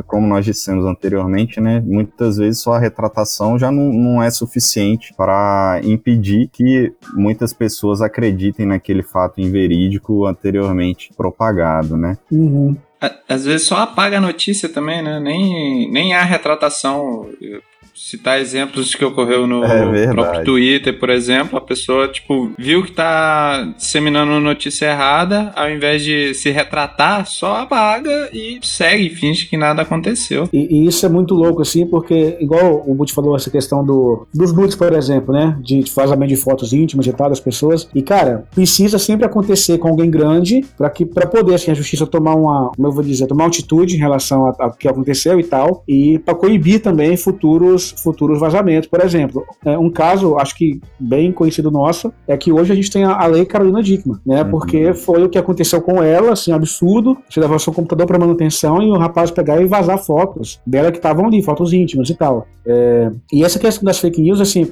[0.07, 5.13] como nós dissemos anteriormente, né, muitas vezes só a retratação já não, não é suficiente
[5.13, 12.17] para impedir que muitas pessoas acreditem naquele fato inverídico anteriormente propagado, né?
[12.31, 12.77] Uhum.
[13.27, 15.19] Às vezes só apaga a notícia também, né?
[15.19, 17.27] Nem, nem há retratação
[17.95, 22.91] citar exemplos que ocorreu no é próprio Twitter, por exemplo, a pessoa, tipo, viu que
[22.91, 29.55] tá disseminando notícia errada, ao invés de se retratar, só apaga e segue, finge que
[29.55, 30.49] nada aconteceu.
[30.51, 34.27] E, e isso é muito louco, assim, porque, igual o Butch falou, essa questão do,
[34.33, 37.89] dos nudes, por exemplo, né, de, de vazamento de fotos íntimas e tal das pessoas,
[37.95, 42.05] e, cara, precisa sempre acontecer com alguém grande para que para poder, assim, a justiça
[42.05, 45.43] tomar uma, como eu vou dizer, tomar uma atitude em relação ao que aconteceu e
[45.43, 48.89] tal, e para coibir também futuros futuros, vazamentos.
[48.89, 52.91] Por exemplo, é, um caso, acho que bem conhecido nosso, é que hoje a gente
[52.91, 54.43] tem a, a lei Carolina Dickman, né?
[54.43, 54.49] Uhum.
[54.51, 57.17] Porque foi o que aconteceu com ela, assim, absurdo.
[57.29, 60.97] Você levar seu computador para manutenção e o rapaz pegar e vazar fotos dela que
[60.97, 62.47] estavam ali, fotos íntimas e tal.
[62.67, 64.65] É, e essa questão das fake news, assim,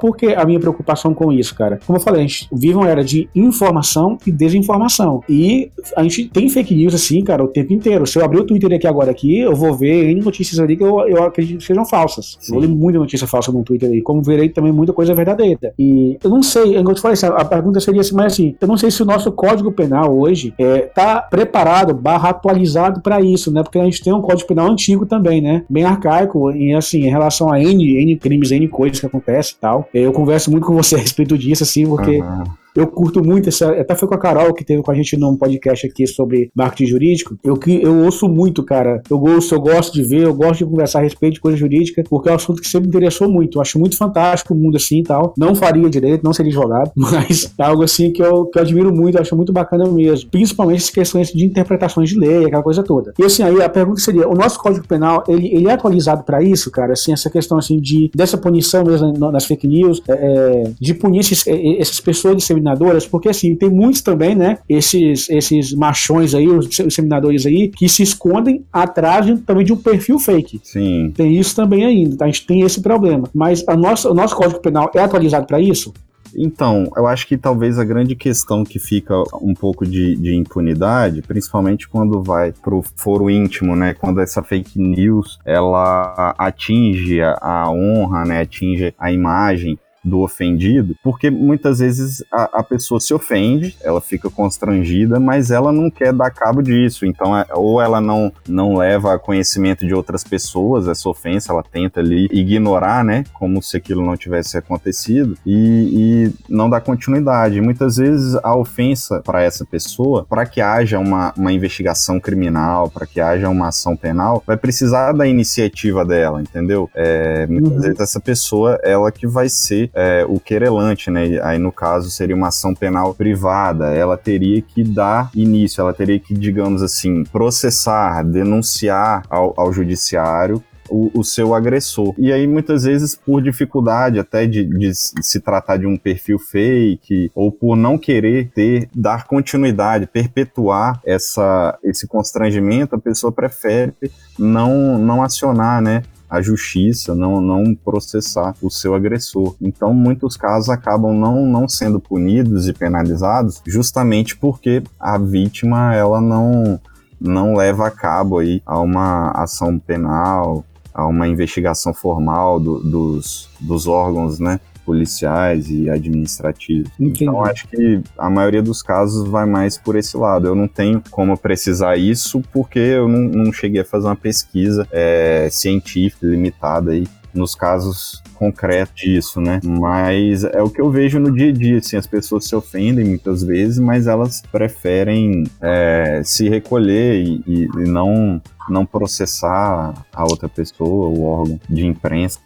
[0.00, 1.78] por que a minha preocupação com isso, cara?
[1.86, 5.20] Como eu falei, a gente vive uma era de informação e desinformação.
[5.28, 8.06] E a gente tem fake news, assim, cara, o tempo inteiro.
[8.06, 10.82] Se eu abrir o Twitter aqui agora aqui, eu vou ver N notícias ali que
[10.82, 12.38] eu, eu acredito que sejam falsas.
[12.54, 15.74] Vou ler muita notícia falsa no Twitter aí, como verei também muita coisa verdadeira.
[15.78, 18.76] E eu não sei, eu te falei, a pergunta seria assim, mas assim, eu não
[18.76, 23.62] sei se o nosso Código Penal hoje é, tá preparado, barra atualizado para isso, né?
[23.62, 25.64] Porque a gente tem um Código Penal antigo também, né?
[25.68, 29.54] Bem arcaico, e assim, em relação relação a N, N crimes, N coisas que acontecem
[29.56, 29.88] e tal.
[29.92, 32.44] Eu converso muito com você a respeito disso, assim, porque uhum.
[32.74, 33.70] Eu curto muito essa.
[33.70, 36.86] Até foi com a Carol que teve com a gente num podcast aqui sobre marketing
[36.86, 37.38] jurídico.
[37.42, 39.02] Eu, eu ouço muito, cara.
[39.08, 42.02] Eu gosto, eu gosto de ver, eu gosto de conversar a respeito de coisa jurídica,
[42.08, 43.58] porque é um assunto que sempre me interessou muito.
[43.58, 45.34] Eu acho muito fantástico o mundo assim e tal.
[45.36, 48.94] Não faria direito, não seria advogado, mas é algo assim que eu, que eu admiro
[48.94, 50.30] muito, eu acho muito bacana mesmo.
[50.30, 53.14] Principalmente as questões de interpretações de lei, aquela coisa toda.
[53.18, 56.42] E assim, aí a pergunta seria: o nosso Código Penal, ele, ele é atualizado para
[56.42, 56.92] isso, cara?
[56.92, 61.20] Assim, essa questão assim de dessa punição mesmo nas fake news, é, é de punir
[61.20, 66.48] esses, é, essas pessoas disseminadas porque assim, tem muitos também, né, esses, esses machões aí,
[66.48, 70.60] os seminadores aí, que se escondem atrás de, também de um perfil fake.
[70.62, 71.12] Sim.
[71.14, 72.24] Tem isso também ainda, tá?
[72.24, 73.28] a gente tem esse problema.
[73.34, 75.92] Mas a nossa, o nosso Código Penal é atualizado para isso?
[76.36, 81.22] Então, eu acho que talvez a grande questão que fica um pouco de, de impunidade,
[81.22, 83.94] principalmente quando vai pro foro íntimo, né?
[83.94, 88.40] Quando essa fake news ela atinge a honra, né?
[88.40, 94.28] Atinge a imagem do ofendido, porque muitas vezes a, a, pessoa se ofende, ela fica
[94.28, 97.06] constrangida, mas ela não quer dar cabo disso.
[97.06, 101.62] Então, é, ou ela não, não leva a conhecimento de outras pessoas essa ofensa, ela
[101.62, 103.24] tenta ali ignorar, né?
[103.32, 107.60] Como se aquilo não tivesse acontecido e, e não dá continuidade.
[107.60, 113.06] Muitas vezes a ofensa para essa pessoa, para que haja uma, uma investigação criminal, para
[113.06, 116.90] que haja uma ação penal, vai precisar da iniciativa dela, entendeu?
[116.94, 117.80] É, muitas uhum.
[117.80, 121.40] vezes essa pessoa, ela que vai ser é, o querelante, né?
[121.42, 123.94] Aí no caso seria uma ação penal privada.
[123.94, 130.62] Ela teria que dar início, ela teria que, digamos assim, processar, denunciar ao, ao judiciário
[130.88, 132.14] o, o, seu agressor.
[132.18, 137.30] E aí, muitas vezes, por dificuldade até de, de, se tratar de um perfil fake,
[137.34, 143.94] ou por não querer ter, dar continuidade, perpetuar essa, esse constrangimento, a pessoa prefere
[144.38, 146.02] não, não acionar, né?
[146.28, 149.54] A justiça, não, não processar o seu agressor.
[149.60, 156.20] Então, muitos casos acabam não, não sendo punidos e penalizados justamente porque a vítima ela
[156.20, 156.80] não,
[157.20, 163.48] não leva a cabo aí a uma ação penal, a uma investigação formal do, dos,
[163.60, 164.60] dos órgãos, né?
[164.84, 166.90] Policiais e administrativos.
[166.98, 167.24] Entendi.
[167.24, 170.46] Então acho que a maioria dos casos vai mais por esse lado.
[170.46, 174.86] Eu não tenho como precisar isso porque eu não, não cheguei a fazer uma pesquisa
[174.92, 179.60] é, científica limitada aí nos casos concretos disso, né?
[179.64, 183.04] Mas é o que eu vejo no dia a dia, assim, as pessoas se ofendem
[183.04, 190.48] muitas vezes, mas elas preferem é, se recolher e, e, não não processar a outra
[190.48, 192.38] pessoa, o órgão de imprensa.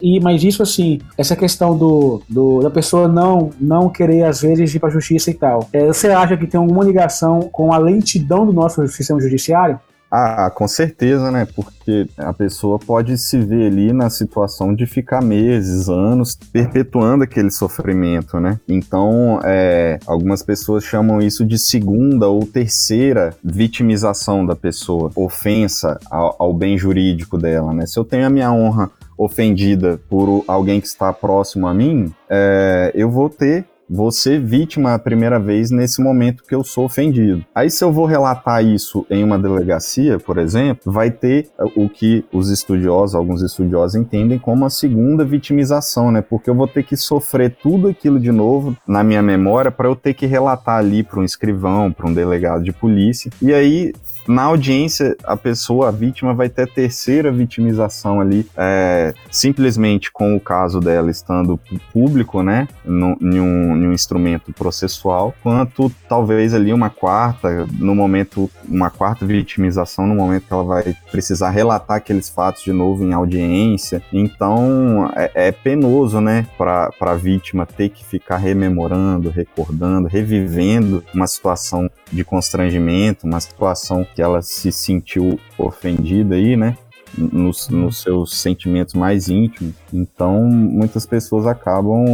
[0.00, 4.74] E, mas isso assim, essa questão do, do da pessoa não não querer às vezes
[4.74, 5.68] ir para a justiça e tal.
[5.72, 9.78] É, você acha que tem alguma ligação com a lentidão do nosso sistema judiciário?
[10.10, 11.46] Ah, com certeza, né?
[11.54, 17.50] Porque a pessoa pode se ver ali na situação de ficar meses, anos, perpetuando aquele
[17.50, 18.58] sofrimento, né?
[18.68, 26.34] Então, é, algumas pessoas chamam isso de segunda ou terceira vitimização da pessoa, ofensa ao,
[26.40, 27.86] ao bem jurídico dela, né?
[27.86, 32.90] Se eu tenho a minha honra ofendida por alguém que está próximo a mim, é,
[32.94, 33.66] eu vou ter
[34.12, 37.44] ser vítima a primeira vez nesse momento que eu sou ofendido.
[37.52, 42.24] Aí, se eu vou relatar isso em uma delegacia, por exemplo, vai ter o que
[42.32, 46.22] os estudiosos, alguns estudiosos entendem como a segunda vitimização, né?
[46.22, 49.96] Porque eu vou ter que sofrer tudo aquilo de novo na minha memória para eu
[49.96, 53.28] ter que relatar ali para um escrivão, para um delegado de polícia.
[53.42, 53.92] E aí
[54.26, 60.36] na audiência, a pessoa, a vítima, vai ter a terceira vitimização ali, é, simplesmente com
[60.36, 61.58] o caso dela estando
[61.92, 67.94] público, né, no, em, um, em um instrumento processual, quanto talvez ali uma quarta, no
[67.94, 73.04] momento, uma quarta vitimização, no momento que ela vai precisar relatar aqueles fatos de novo
[73.04, 74.02] em audiência.
[74.12, 81.26] Então, é, é penoso, né, para a vítima ter que ficar rememorando, recordando, revivendo uma
[81.26, 86.76] situação de constrangimento, uma situação que ela se sentiu ofendida aí, né?
[87.18, 89.74] Nos, nos, seus sentimentos mais íntimos.
[89.92, 92.04] Então, muitas pessoas acabam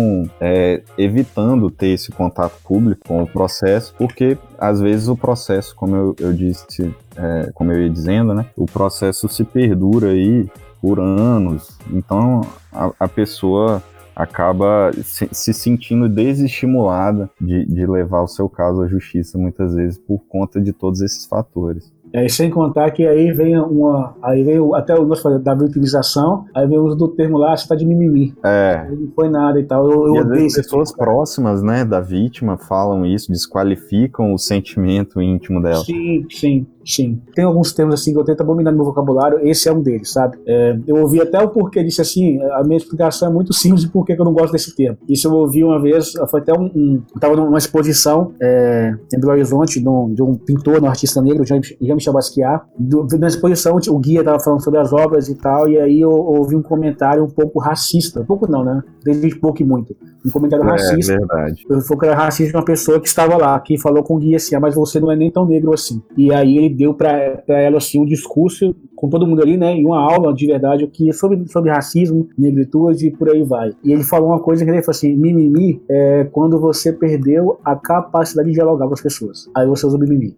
[0.41, 5.95] é, evitando ter esse contato público com o processo, porque às vezes o processo, como
[5.95, 10.49] eu, eu disse, é, como eu ia dizendo, né, o processo se perdura aí
[10.81, 11.79] por anos.
[11.91, 12.41] Então,
[12.73, 13.83] a, a pessoa
[14.17, 19.99] acaba se, se sentindo desestimulada de, de levar o seu caso à justiça muitas vezes
[19.99, 21.95] por conta de todos esses fatores.
[22.13, 24.17] É, sem contar que aí vem uma.
[24.23, 27.69] Aí vem até o nosso da vitimização, aí vem o uso do termo lá, você
[27.69, 28.33] tá de mimimi.
[28.45, 28.89] É.
[28.89, 29.91] Não foi nada e tal.
[29.91, 34.39] Eu, eu e às vezes pessoas tipo, próximas, né, da vítima falam isso, desqualificam o
[34.39, 35.85] sentimento íntimo dela.
[35.85, 36.67] Sim, sim.
[36.87, 37.21] Sim.
[37.35, 40.13] Tem alguns termos assim que eu tento abominar no meu vocabulário, esse é um deles,
[40.13, 40.39] sabe?
[40.47, 43.89] É, eu ouvi até o porquê, disse assim, a minha explicação é muito simples de
[43.89, 44.97] porquê que eu não gosto desse termo.
[45.09, 46.71] Isso eu ouvi uma vez, foi até um.
[46.75, 50.87] um eu tava numa exposição é, em Belo Horizonte de um, de um pintor, um
[50.87, 52.65] artista negro, Jean-Michel Basquiat.
[52.79, 56.11] Do, na exposição, o guia tava falando sobre as obras e tal, e aí eu,
[56.11, 58.21] eu ouvi um comentário um pouco racista.
[58.21, 58.83] Um pouco não, né?
[59.05, 59.97] Desde pouco e muito.
[60.25, 61.13] Um comentário é, racista.
[61.13, 61.65] É verdade.
[61.69, 64.55] Eu era racista de uma pessoa que estava lá, que falou com o guia assim,
[64.55, 66.03] ah, mas você não é nem tão negro assim.
[66.17, 69.85] E aí ele deu para ela assim um discurso com todo mundo ali, né, e
[69.85, 73.73] uma aula de verdade que sobre sobre racismo, negritude e por aí vai.
[73.83, 77.75] E ele falou uma coisa que ele falou assim, mimimi é quando você perdeu a
[77.75, 79.51] capacidade de dialogar com as pessoas.
[79.55, 80.37] Aí você usa o mimimi.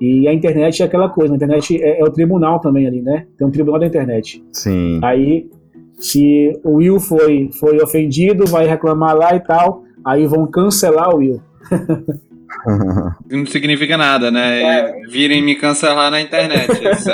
[0.00, 3.26] E a internet é aquela coisa, a internet é, é, o tribunal também ali, né?
[3.36, 4.44] Tem um tribunal da internet.
[4.52, 5.00] Sim.
[5.02, 5.50] Aí,
[5.98, 11.18] se o Will foi, foi ofendido, vai reclamar lá e tal, aí vão cancelar o
[11.18, 11.40] Will.
[13.30, 14.62] Não significa nada, né?
[14.62, 14.92] É.
[15.08, 16.68] Virem me cancelar na internet.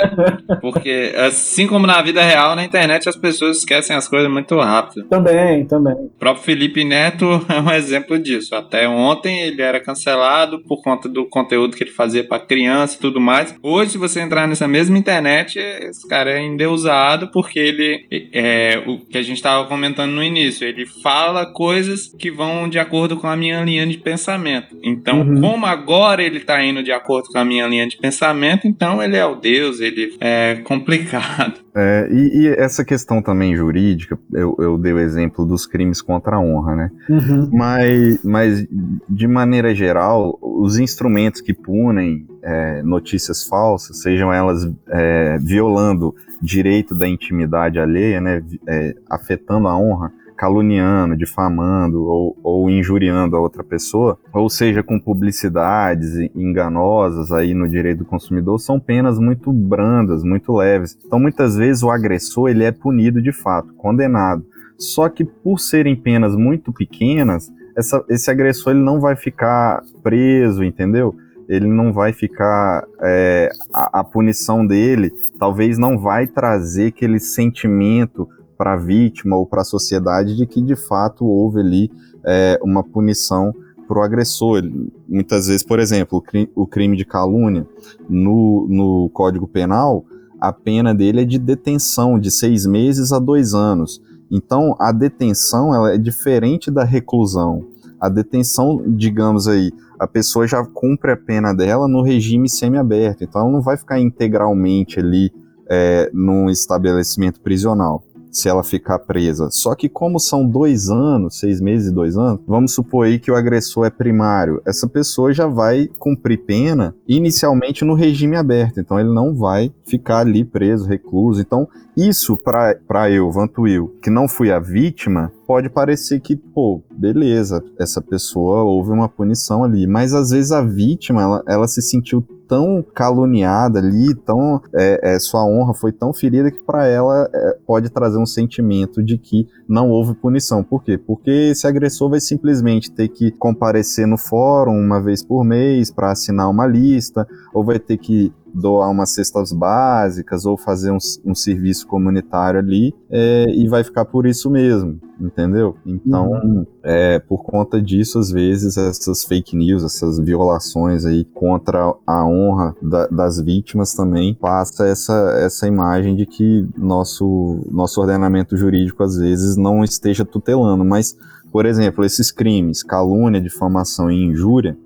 [0.61, 5.07] Porque, assim como na vida real, na internet as pessoas esquecem as coisas muito rápido.
[5.07, 5.93] Também, também.
[5.93, 8.55] O próprio Felipe Neto é um exemplo disso.
[8.55, 12.99] Até ontem ele era cancelado por conta do conteúdo que ele fazia para criança e
[12.99, 13.55] tudo mais.
[13.61, 18.99] Hoje, se você entrar nessa mesma internet, esse cara é endeusado porque ele é o
[18.99, 20.67] que a gente estava comentando no início.
[20.67, 24.77] Ele fala coisas que vão de acordo com a minha linha de pensamento.
[24.83, 25.41] Então, uhum.
[25.41, 29.17] como agora ele está indo de acordo com a minha linha de pensamento, então ele
[29.17, 31.65] é o Deus, ele é complicado.
[31.77, 36.37] É, e, e, essa questão também jurídica, eu, eu, dei o exemplo dos crimes contra
[36.37, 36.91] a honra, né?
[37.09, 37.49] Uhum.
[37.51, 38.65] Mas, mas,
[39.09, 46.95] de maneira geral, os instrumentos que punem é, notícias falsas, sejam elas é, violando direito
[46.95, 48.41] da intimidade alheia, né?
[48.65, 54.99] É, afetando a honra, caluniando, difamando ou, ou injuriando a outra pessoa, ou seja, com
[54.99, 60.97] publicidades enganosas aí no direito do consumidor, são penas muito brandas, muito leves.
[61.05, 64.45] Então, muitas vezes o agressor ele é punido de fato, condenado.
[64.77, 70.63] Só que por serem penas muito pequenas, essa, esse agressor ele não vai ficar preso,
[70.63, 71.15] entendeu?
[71.47, 72.85] Ele não vai ficar.
[73.01, 79.45] É, a, a punição dele talvez não vai trazer aquele sentimento para a vítima ou
[79.45, 81.91] para a sociedade de que de fato houve ali
[82.23, 83.53] é, uma punição
[83.87, 84.63] para o agressor.
[85.07, 86.23] Muitas vezes, por exemplo,
[86.55, 87.65] o crime de calúnia
[88.09, 90.03] no, no Código Penal,
[90.39, 94.01] a pena dele é de detenção de seis meses a dois anos.
[94.29, 97.63] Então, a detenção ela é diferente da reclusão.
[97.99, 103.41] A detenção, digamos aí, a pessoa já cumpre a pena dela no regime semiaberto, então
[103.41, 105.31] ela não vai ficar integralmente ali
[105.69, 108.03] é, num estabelecimento prisional
[108.35, 109.49] se ela ficar presa.
[109.49, 113.31] Só que como são dois anos, seis meses e dois anos, vamos supor aí que
[113.31, 114.61] o agressor é primário.
[114.65, 118.79] Essa pessoa já vai cumprir pena inicialmente no regime aberto.
[118.79, 121.39] Então ele não vai ficar ali preso, recluso.
[121.39, 127.63] Então isso para eu, Vantuil, que não fui a vítima, pode parecer que, pô, beleza,
[127.79, 132.21] essa pessoa houve uma punição ali, mas às vezes a vítima, ela, ela se sentiu
[132.47, 137.57] tão caluniada ali, tão é, é, sua honra foi tão ferida que para ela é,
[137.65, 140.63] pode trazer um sentimento de que não houve punição.
[140.63, 140.97] Por quê?
[140.97, 146.11] Porque esse agressor vai simplesmente ter que comparecer no fórum uma vez por mês para
[146.11, 151.35] assinar uma lista, ou vai ter que doar umas cestas básicas ou fazer um, um
[151.35, 155.75] serviço comunitário ali é, e vai ficar por isso mesmo, entendeu?
[155.85, 156.65] Então, uhum.
[156.81, 162.73] é, por conta disso, às vezes, essas fake news, essas violações aí contra a honra
[162.81, 169.17] da, das vítimas também passa essa, essa imagem de que nosso, nosso ordenamento jurídico, às
[169.17, 171.17] vezes, não esteja tutelando, mas
[171.51, 174.77] por exemplo, esses crimes, calúnia, difamação e injúria,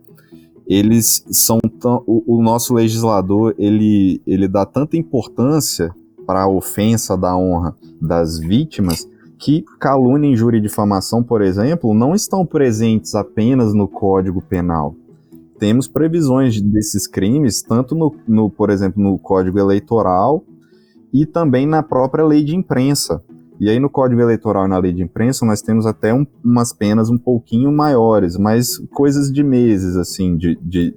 [0.69, 5.91] eles são tão, o, o, nosso legislador ele, ele dá tanta importância
[6.27, 9.09] para a ofensa da honra das vítimas
[9.39, 14.93] que calúnia, injúria e difamação, por exemplo, não estão presentes apenas no Código Penal.
[15.57, 20.43] Temos previsões desses crimes tanto no, no por exemplo, no Código Eleitoral
[21.11, 23.23] e também na própria lei de imprensa.
[23.59, 26.71] E aí no Código Eleitoral e na Lei de Imprensa nós temos até um, umas
[26.71, 30.95] penas um pouquinho maiores, mas coisas de meses, assim, de, de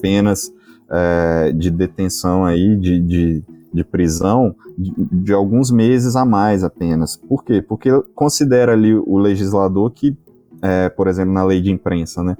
[0.00, 0.52] penas
[0.88, 3.44] é, de detenção aí, de, de,
[3.74, 7.16] de prisão, de, de, alguns meses a mais apenas.
[7.16, 7.60] Por quê?
[7.60, 10.16] Porque considera ali o legislador que,
[10.62, 12.36] é, por exemplo, na Lei de Imprensa, né,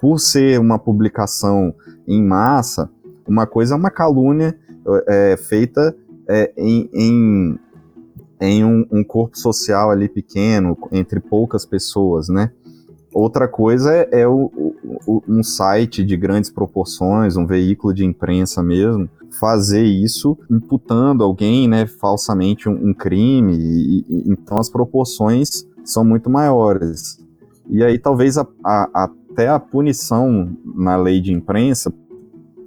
[0.00, 1.74] por ser uma publicação
[2.08, 2.88] em massa,
[3.28, 4.56] uma coisa é uma calúnia
[5.06, 5.94] é, feita
[6.56, 7.58] em, em
[8.40, 12.50] em um, um, corpo social ali pequeno, entre poucas pessoas, né?
[13.12, 14.50] Outra coisa é, é o,
[15.06, 21.68] o, um site de grandes proporções, um veículo de imprensa mesmo, fazer isso imputando alguém,
[21.68, 27.18] né, falsamente um, um crime, e, e, então as proporções são muito maiores.
[27.68, 31.92] E aí talvez a, a, até a punição na lei de imprensa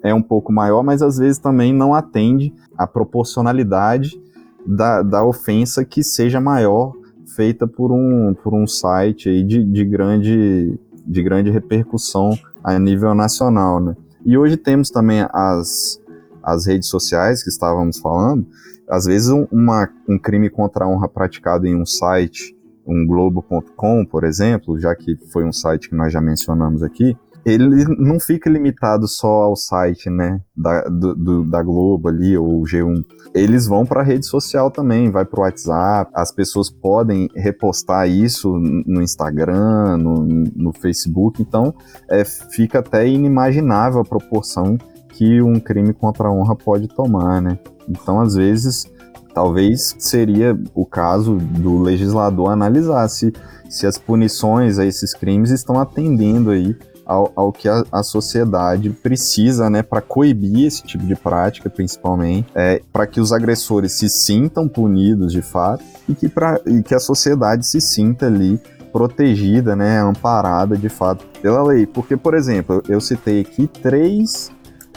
[0.02, 4.22] é um pouco maior, mas às vezes também não atende à proporcionalidade
[4.66, 6.93] da, da ofensa que seja maior
[7.36, 13.14] feita por um, por um site aí de, de, grande, de grande repercussão a nível
[13.14, 13.95] nacional, né?
[14.26, 15.99] E hoje temos também as,
[16.41, 18.47] as redes sociais que estávamos falando.
[18.89, 22.55] Às vezes um, uma, um crime contra a honra praticado em um site,
[22.86, 27.86] um globo.com, por exemplo, já que foi um site que nós já mencionamos aqui, ele
[27.98, 33.04] não fica limitado só ao site, né, da, do, do, da Globo ali, ou G1.
[33.34, 38.08] Eles vão para a rede social também, vai para o WhatsApp, as pessoas podem repostar
[38.08, 40.24] isso no Instagram, no,
[40.56, 41.74] no Facebook, então
[42.10, 44.78] é, fica até inimaginável a proporção
[45.10, 47.60] que um crime contra a honra pode tomar, né.
[47.89, 48.89] Então, às vezes,
[49.34, 53.34] talvez seria o caso do legislador analisar se,
[53.70, 56.76] se as punições a esses crimes estão atendendo aí
[57.06, 62.47] ao, ao que a, a, sociedade precisa, né, para coibir esse tipo de prática, principalmente,
[62.56, 66.95] é, para que os agressores se sintam punidos de fato e que, pra, e que
[66.95, 68.60] a sociedade se sinta ali
[68.91, 71.86] protegida, né, amparada de fato pela lei.
[71.88, 74.51] Porque, por exemplo, eu citei aqui três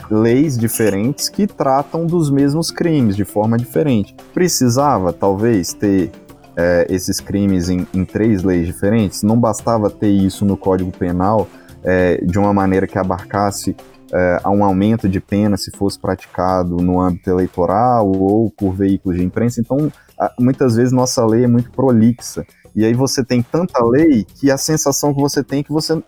[0.09, 4.15] leis diferentes que tratam dos mesmos crimes de forma diferente.
[4.33, 6.11] Precisava, talvez, ter
[6.55, 9.23] é, esses crimes em, em, três leis diferentes?
[9.23, 11.47] Não bastava ter isso no Código Penal
[11.87, 13.73] é, de uma maneira que abarcasse
[14.13, 19.17] é, a um aumento de pena se fosse praticado no âmbito eleitoral ou por veículos
[19.17, 19.61] de imprensa.
[19.61, 19.89] Então,
[20.37, 22.45] muitas vezes nossa lei é muito prolixa.
[22.75, 26.01] E aí você tem tanta lei que a sensação que você tem que você,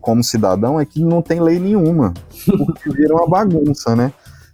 [0.00, 2.12] como cidadão, é que não tem lei nenhuma.
[2.46, 4.12] Porque vira uma bagunça, né?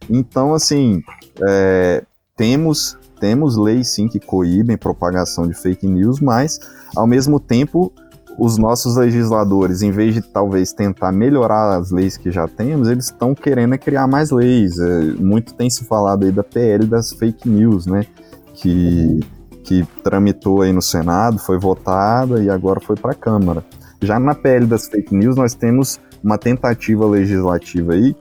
[0.09, 1.03] Então, assim,
[1.47, 2.05] é,
[2.37, 6.61] temos, temos leis sim que coíbem propagação de fake news, mas
[6.97, 7.93] ao mesmo tempo
[8.41, 13.05] os nossos legisladores, em vez de talvez tentar melhorar as leis que já temos, eles
[13.05, 14.79] estão querendo criar mais leis.
[14.79, 18.07] É, muito tem se falado aí da PL das fake news, né?
[18.55, 19.21] Que,
[19.63, 23.63] que tramitou aí no Senado, foi votada e agora foi para a Câmara.
[24.01, 28.17] Já na PL das fake news, nós temos uma tentativa legislativa aí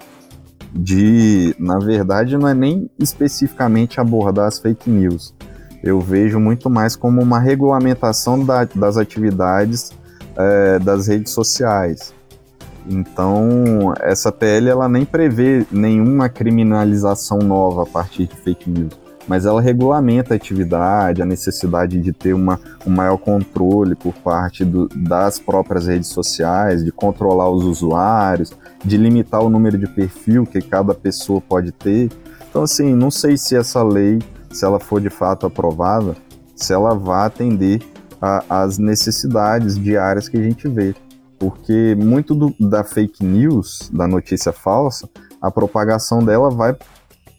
[0.74, 5.34] de, na verdade, não é nem especificamente abordar as fake news.
[5.82, 9.98] Eu vejo muito mais como uma regulamentação da, das atividades
[10.40, 12.14] é, das redes sociais.
[12.88, 18.98] Então, essa PL ela nem prevê nenhuma criminalização nova a partir de fake news.
[19.28, 24.66] mas ela regulamenta a atividade, a necessidade de ter uma, um maior controle por parte
[24.66, 28.52] do, das próprias redes sociais, de controlar os usuários,
[28.84, 32.10] de limitar o número de perfil que cada pessoa pode ter.
[32.50, 34.18] Então, assim, não sei se essa lei,
[34.52, 36.16] se ela for de fato aprovada,
[36.56, 37.84] se ela vai atender
[38.50, 40.96] às necessidades diárias que a gente vê.
[41.38, 45.10] Porque muito do, da fake news, da notícia falsa,
[45.42, 46.76] a propagação dela vai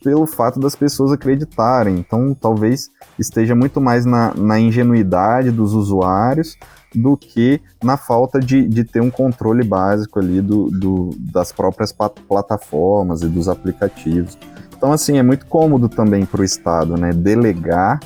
[0.03, 1.99] pelo fato das pessoas acreditarem.
[1.99, 6.57] Então, talvez esteja muito mais na, na ingenuidade dos usuários
[6.95, 11.95] do que na falta de, de ter um controle básico ali do, do, das próprias
[12.27, 14.37] plataformas e dos aplicativos.
[14.77, 18.01] Então, assim, é muito cômodo também para o Estado, né, delegar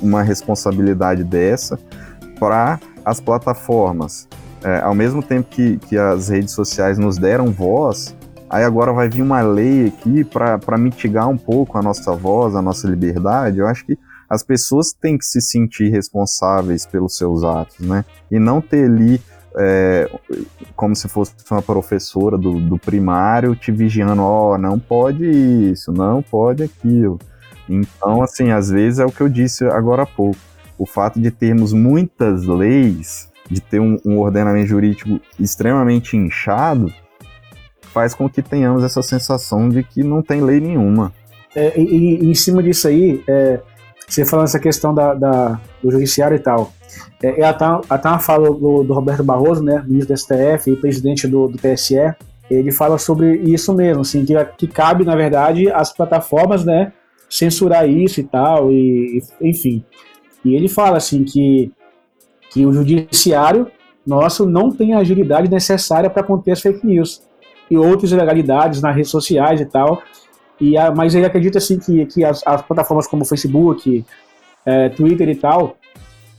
[0.00, 1.78] uma responsabilidade dessa
[2.40, 4.26] para as plataformas.
[4.64, 8.16] É, ao mesmo tempo que, que as redes sociais nos deram voz,
[8.48, 12.62] aí agora vai vir uma lei aqui para mitigar um pouco a nossa voz, a
[12.62, 13.58] nossa liberdade.
[13.58, 18.04] Eu acho que as pessoas têm que se sentir responsáveis pelos seus atos, né?
[18.30, 19.20] E não ter ali
[19.56, 20.08] é,
[20.76, 25.92] como se fosse uma professora do, do primário te vigiando, ó, oh, não pode isso,
[25.92, 27.18] não pode aquilo.
[27.68, 30.38] Então, assim, às vezes é o que eu disse agora há pouco.
[30.80, 36.90] O fato de termos muitas leis, de ter um, um ordenamento jurídico extremamente inchado,
[37.92, 41.12] faz com que tenhamos essa sensação de que não tem lei nenhuma.
[41.54, 43.60] É, e, e, em cima disso aí, é,
[44.08, 46.72] você falando essa questão da, da, do judiciário e tal,
[47.22, 50.76] é, é até, até uma fala do, do, Roberto Barroso, né, ministro do STF e
[50.76, 52.14] presidente do, do TSE,
[52.50, 56.90] ele fala sobre isso mesmo, assim, que, que cabe, na verdade, às plataformas, né,
[57.28, 59.84] censurar isso e tal, e, enfim.
[60.44, 61.70] E ele fala, assim, que,
[62.50, 63.66] que o judiciário
[64.06, 67.22] nosso não tem a agilidade necessária para conter as fake news
[67.70, 70.02] e outras ilegalidades nas redes sociais e tal.
[70.60, 74.04] E a, mas ele acredita assim que, que as, as plataformas como Facebook,
[74.66, 75.76] é, Twitter e tal,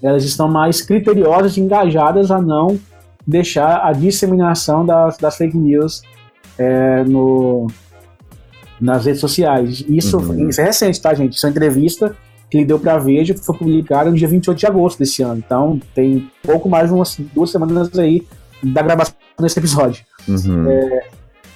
[0.02, 2.80] elas estão mais criteriosas e engajadas a não
[3.26, 6.02] deixar a disseminação das, das fake news
[6.58, 7.68] é, no,
[8.80, 9.86] nas redes sociais.
[9.88, 10.50] Isso, uhum.
[10.50, 11.36] isso é recente, tá, gente?
[11.36, 12.16] Isso é uma entrevista
[12.52, 15.24] que ele deu para a Veja, que foi publicada no dia 28 de agosto desse
[15.24, 15.42] ano.
[15.44, 18.28] Então, tem pouco mais de umas duas semanas aí
[18.62, 20.04] da gravação desse episódio.
[20.28, 20.70] Uhum.
[20.70, 21.08] É,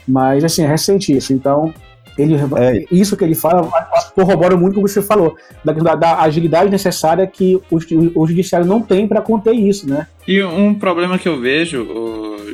[0.07, 1.33] mas, assim, é recente isso.
[1.33, 1.73] Então,
[2.17, 2.85] ele, é.
[2.89, 3.69] Isso que ele fala
[4.15, 5.35] corrobora muito com o que você falou,
[5.65, 7.77] da, da agilidade necessária que o,
[8.15, 10.07] o judiciário não tem para conter isso, né?
[10.25, 11.85] E um problema que eu vejo,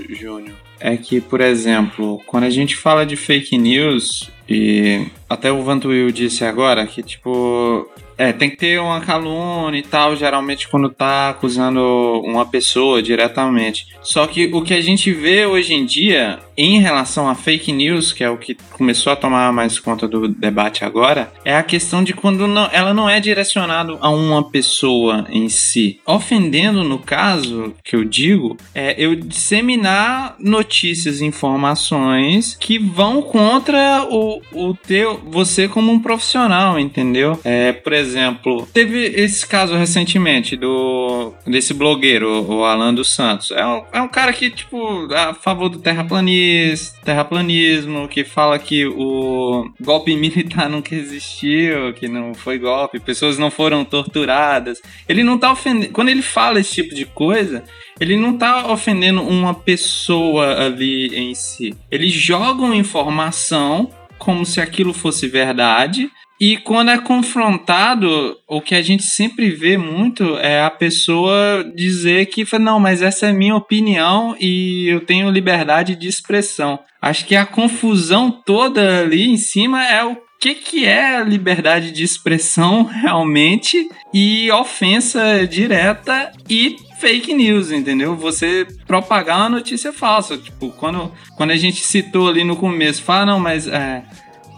[0.09, 5.61] Júnior, é que, por exemplo, quando a gente fala de fake news, e até o
[5.61, 7.87] Vantuil disse agora que, tipo,
[8.21, 11.81] é, tem que ter uma calúnia e tal, geralmente quando tá acusando
[12.23, 13.87] uma pessoa diretamente.
[14.03, 18.13] Só que o que a gente vê hoje em dia, em relação a fake news,
[18.13, 22.03] que é o que começou a tomar mais conta do debate agora, é a questão
[22.03, 25.99] de quando não, ela não é direcionada a uma pessoa em si.
[26.05, 34.39] Ofendendo, no caso que eu digo, é eu disseminar notícias informações que vão contra o,
[34.53, 37.39] o teu, você como um profissional, entendeu?
[37.43, 43.51] É, por exemplo, exemplo, teve esse caso recentemente do desse blogueiro, o Alan dos Santos.
[43.51, 48.85] É um, é um cara que, tipo, a favor do terraplanismo, terraplanismo, que fala que
[48.85, 54.81] o golpe militar nunca existiu, que não foi golpe, pessoas não foram torturadas.
[55.07, 55.91] Ele não tá ofendendo.
[55.91, 57.63] Quando ele fala esse tipo de coisa,
[57.99, 61.73] ele não tá ofendendo uma pessoa ali em si.
[61.89, 68.81] Eles jogam informação como se aquilo fosse verdade e quando é confrontado, o que a
[68.81, 74.35] gente sempre vê muito é a pessoa dizer que, não, mas essa é minha opinião
[74.39, 76.79] e eu tenho liberdade de expressão.
[76.99, 82.03] Acho que a confusão toda ali em cima é o que, que é liberdade de
[82.03, 88.15] expressão realmente e ofensa direta e fake news, entendeu?
[88.15, 90.39] Você propagar uma notícia falsa.
[90.39, 94.03] Tipo, quando, quando a gente citou ali no começo, fala, não, mas é,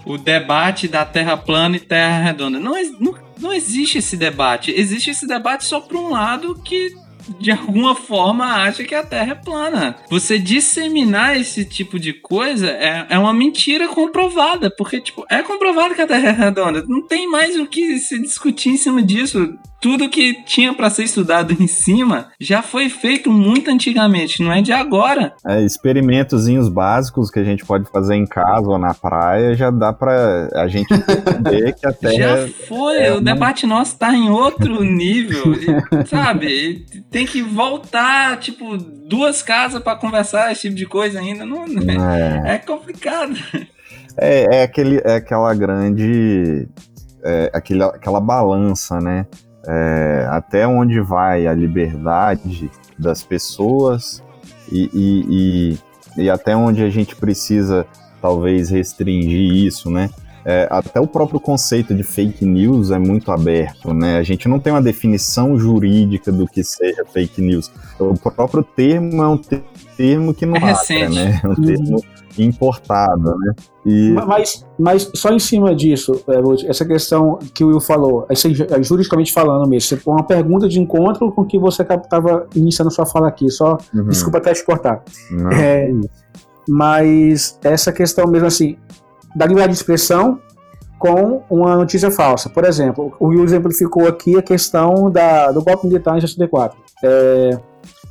[0.05, 2.59] o debate da Terra plana e Terra redonda.
[2.59, 4.73] Não, não, não existe esse debate.
[4.75, 6.91] Existe esse debate só para um lado que
[7.39, 9.95] de alguma forma acha que a Terra é plana.
[10.09, 15.95] Você disseminar esse tipo de coisa é, é uma mentira comprovada, porque tipo, é comprovado
[15.95, 16.83] que a Terra é redonda.
[16.87, 21.03] Não tem mais o que se discutir em cima disso tudo que tinha para ser
[21.03, 25.33] estudado em cima já foi feito muito antigamente, não é de agora.
[25.45, 29.91] É, experimentozinhos básicos que a gente pode fazer em casa ou na praia já dá
[29.91, 32.97] para a gente entender que a Terra já foi.
[32.97, 33.21] É o uma...
[33.21, 36.85] debate nosso tá em outro nível, e, sabe?
[37.11, 42.55] Tem que voltar tipo duas casas para conversar esse tipo de coisa ainda, não é,
[42.55, 43.35] é complicado.
[44.17, 46.69] É, é, aquele, é aquela grande
[47.21, 49.25] é, aquele, aquela balança, né?
[49.65, 54.21] É, até onde vai a liberdade das pessoas
[54.71, 55.77] e, e,
[56.17, 57.85] e, e, até onde a gente precisa
[58.21, 60.09] talvez restringir isso, né?
[60.45, 64.17] É, até o próprio conceito de fake news é muito aberto, né?
[64.17, 67.71] A gente não tem uma definição jurídica do que seja fake news.
[67.97, 71.39] O próprio termo é um termo que não é lacra, né?
[71.41, 72.03] É um termo
[72.37, 73.53] importada, né?
[73.85, 74.11] E...
[74.11, 79.31] Mas, mas só em cima disso, é, essa questão que o Will falou, assim, juridicamente
[79.31, 83.27] falando mesmo, você põe uma pergunta de encontro com que você estava iniciando sua fala
[83.27, 84.07] aqui, só uhum.
[84.07, 85.03] desculpa até te cortar.
[85.59, 85.91] É,
[86.67, 88.77] mas essa questão mesmo assim,
[89.35, 90.39] da liberdade de expressão
[90.97, 92.49] com uma notícia falsa.
[92.49, 96.77] Por exemplo, o Will exemplificou aqui a questão da, do golpe militar em 64.
[97.03, 97.59] É,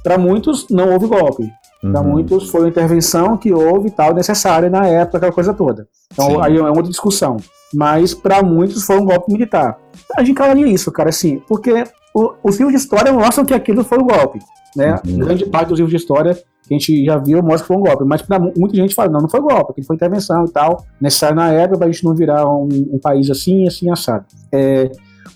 [0.05, 1.51] Para muitos, não houve golpe.
[1.91, 2.09] Para uhum.
[2.09, 5.89] muitos foi uma intervenção que houve tal necessária na época, aquela coisa toda.
[6.13, 6.41] Então Sim.
[6.41, 7.37] aí é outra discussão.
[7.75, 9.79] Mas para muitos foi um golpe militar.
[10.17, 13.83] A gente calaria isso, cara, assim, porque o, os livros de história mostram que aquilo
[13.83, 14.39] foi um golpe.
[14.77, 14.99] Né?
[15.05, 15.19] Uhum.
[15.19, 17.83] Grande parte dos livros de história que a gente já viu mostra que foi um
[17.83, 18.05] golpe.
[18.05, 21.35] Mas para muita gente fala, não, não foi golpe, aquilo foi intervenção e tal, necessário
[21.35, 24.25] na época para a gente não virar um, um país assim, assim, assado.
[24.53, 24.91] É,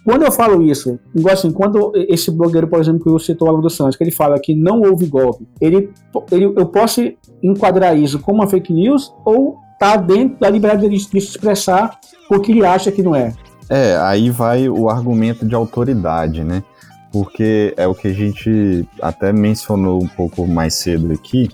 [0.06, 3.60] quando eu falo isso, igual assim, quando esse blogueiro, por exemplo, que eu citou ao
[3.60, 5.90] do Santos, que ele fala que não houve golpe, ele,
[6.30, 7.00] ele, eu posso
[7.42, 11.98] enquadrar isso como uma fake news ou tá dentro da liberdade de se expressar
[12.28, 13.34] porque ele acha que não é?
[13.68, 16.62] É, aí vai o argumento de autoridade, né?
[17.10, 21.48] Porque é o que a gente até mencionou um pouco mais cedo aqui,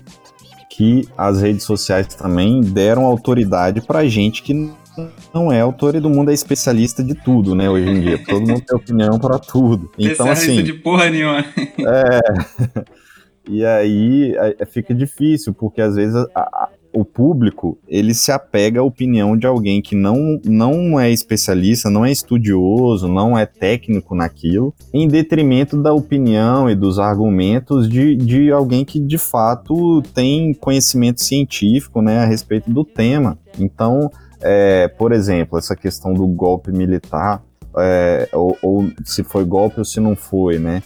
[0.69, 4.71] que as redes sociais também deram autoridade para gente que
[5.33, 8.17] não é autor e do mundo é especialista de tudo, né, hoje em dia.
[8.23, 9.91] Todo mundo tem opinião para tudo.
[9.97, 10.63] Então, assim.
[10.63, 11.39] de porra nenhuma.
[11.39, 12.83] É.
[13.49, 18.79] E aí é, fica difícil, porque às vezes a, a, o público ele se apega
[18.79, 24.15] à opinião de alguém que não, não é especialista, não é estudioso, não é técnico
[24.15, 30.53] naquilo, em detrimento da opinião e dos argumentos de, de alguém que de fato tem
[30.53, 33.37] conhecimento científico né, a respeito do tema.
[33.59, 34.09] Então,
[34.43, 37.41] é, por exemplo, essa questão do golpe militar,
[37.77, 40.83] é, ou, ou, se foi golpe ou se não foi, né?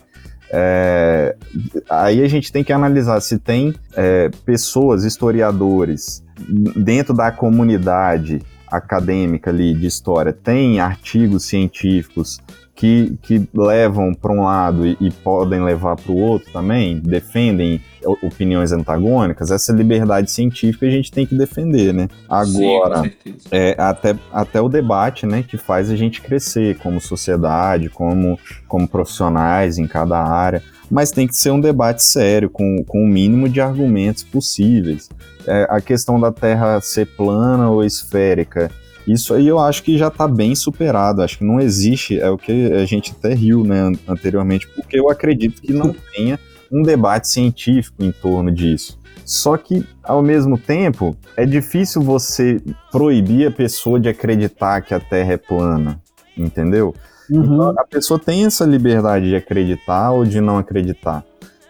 [0.50, 1.36] É,
[1.90, 6.24] aí a gente tem que analisar se tem é, pessoas, historiadores,
[6.76, 12.40] dentro da comunidade acadêmica ali de história, tem artigos científicos
[12.78, 17.82] que, que levam para um lado e, e podem levar para o outro também, defendem
[18.22, 22.08] opiniões antagônicas, essa liberdade científica a gente tem que defender, né?
[22.30, 27.90] Agora, Sim, é, até, até o debate, né, que faz a gente crescer como sociedade,
[27.90, 33.04] como, como profissionais em cada área, mas tem que ser um debate sério, com, com
[33.04, 35.10] o mínimo de argumentos possíveis.
[35.48, 38.70] É, a questão da Terra ser plana ou esférica,
[39.08, 41.22] isso aí eu acho que já está bem superado.
[41.22, 45.10] Acho que não existe, é o que a gente até riu né, anteriormente, porque eu
[45.10, 46.40] acredito que não tenha
[46.72, 49.00] um debate científico em torno disso.
[49.24, 55.00] Só que, ao mesmo tempo, é difícil você proibir a pessoa de acreditar que a
[55.00, 56.02] Terra é plana,
[56.38, 56.94] entendeu?
[57.30, 57.44] Uhum.
[57.44, 61.26] Então, a pessoa tem essa liberdade de acreditar ou de não acreditar.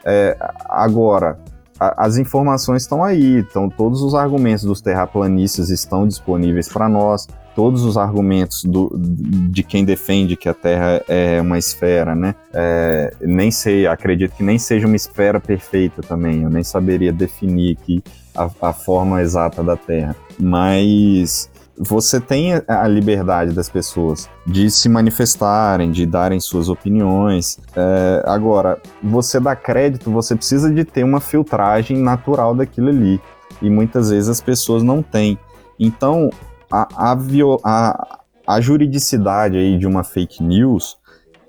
[0.05, 0.37] É,
[0.69, 1.39] agora,
[1.79, 7.83] as informações estão aí, então todos os argumentos dos terraplanistas estão disponíveis para nós, todos
[7.83, 12.35] os argumentos do, de quem defende que a Terra é uma esfera, né?
[12.53, 17.77] É, nem sei, acredito que nem seja uma esfera perfeita também, eu nem saberia definir
[17.79, 18.03] aqui
[18.35, 24.89] a, a forma exata da Terra, mas você tem a liberdade das pessoas de se
[24.89, 27.59] manifestarem, de darem suas opiniões.
[27.75, 33.21] É, agora, você dá crédito, você precisa de ter uma filtragem natural daquilo ali.
[33.61, 35.37] E muitas vezes as pessoas não têm.
[35.79, 36.31] Então,
[36.71, 37.17] a, a,
[37.63, 40.97] a, a juridicidade aí de uma fake news,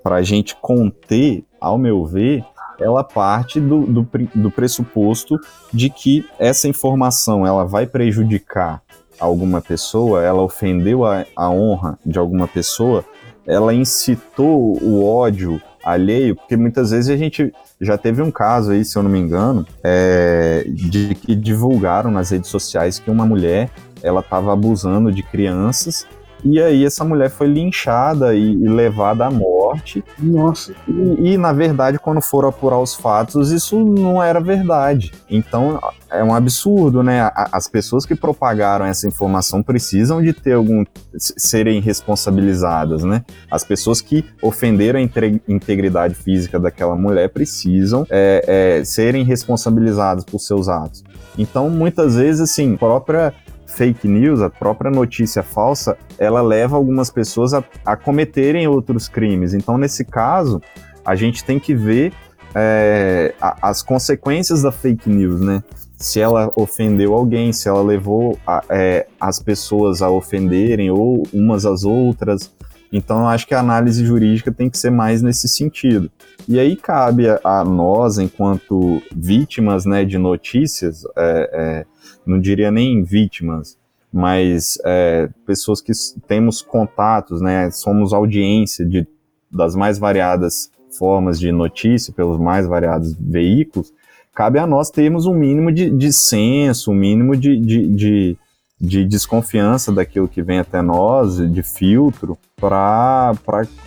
[0.03, 2.43] para a gente conter, ao meu ver,
[2.79, 5.37] ela parte do, do, do pressuposto
[5.73, 8.81] de que essa informação ela vai prejudicar
[9.19, 13.03] alguma pessoa, ela ofendeu a, a honra de alguma pessoa,
[13.45, 18.83] ela incitou o ódio alheio, porque muitas vezes a gente já teve um caso aí,
[18.83, 23.69] se eu não me engano, é, de que divulgaram nas redes sociais que uma mulher
[24.03, 26.05] ela estava abusando de crianças
[26.43, 30.03] e aí essa mulher foi linchada e, e levada à morte.
[30.17, 30.73] Nossa.
[30.87, 35.11] E, e, na verdade, quando foram apurar os fatos, isso não era verdade.
[35.29, 35.79] Então
[36.09, 37.29] é um absurdo, né?
[37.35, 40.83] As pessoas que propagaram essa informação precisam de ter algum
[41.15, 43.23] serem responsabilizadas, né?
[43.49, 45.03] As pessoas que ofenderam a
[45.47, 51.03] integridade física daquela mulher precisam é, é, serem responsabilizadas por seus atos.
[51.37, 53.33] Então, muitas vezes, assim, própria
[53.69, 59.53] fake news, a própria notícia falsa, ela leva algumas pessoas a, a cometerem outros crimes.
[59.53, 60.61] Então, nesse caso,
[61.05, 62.11] a gente tem que ver
[62.53, 65.63] é, a, as consequências da fake news, né?
[65.97, 71.65] Se ela ofendeu alguém, se ela levou a, é, as pessoas a ofenderem ou umas
[71.65, 72.51] às outras.
[72.91, 76.09] Então, eu acho que a análise jurídica tem que ser mais nesse sentido.
[76.47, 81.85] E aí cabe a, a nós, enquanto vítimas né, de notícias, é, é
[82.29, 83.77] não diria nem vítimas,
[84.11, 85.91] mas é, pessoas que
[86.27, 89.07] temos contatos, né, somos audiência de,
[89.51, 93.93] das mais variadas formas de notícia, pelos mais variados veículos,
[94.33, 98.37] cabe a nós termos um mínimo de, de senso, um mínimo de, de, de,
[98.79, 103.33] de desconfiança daquilo que vem até nós, de filtro, para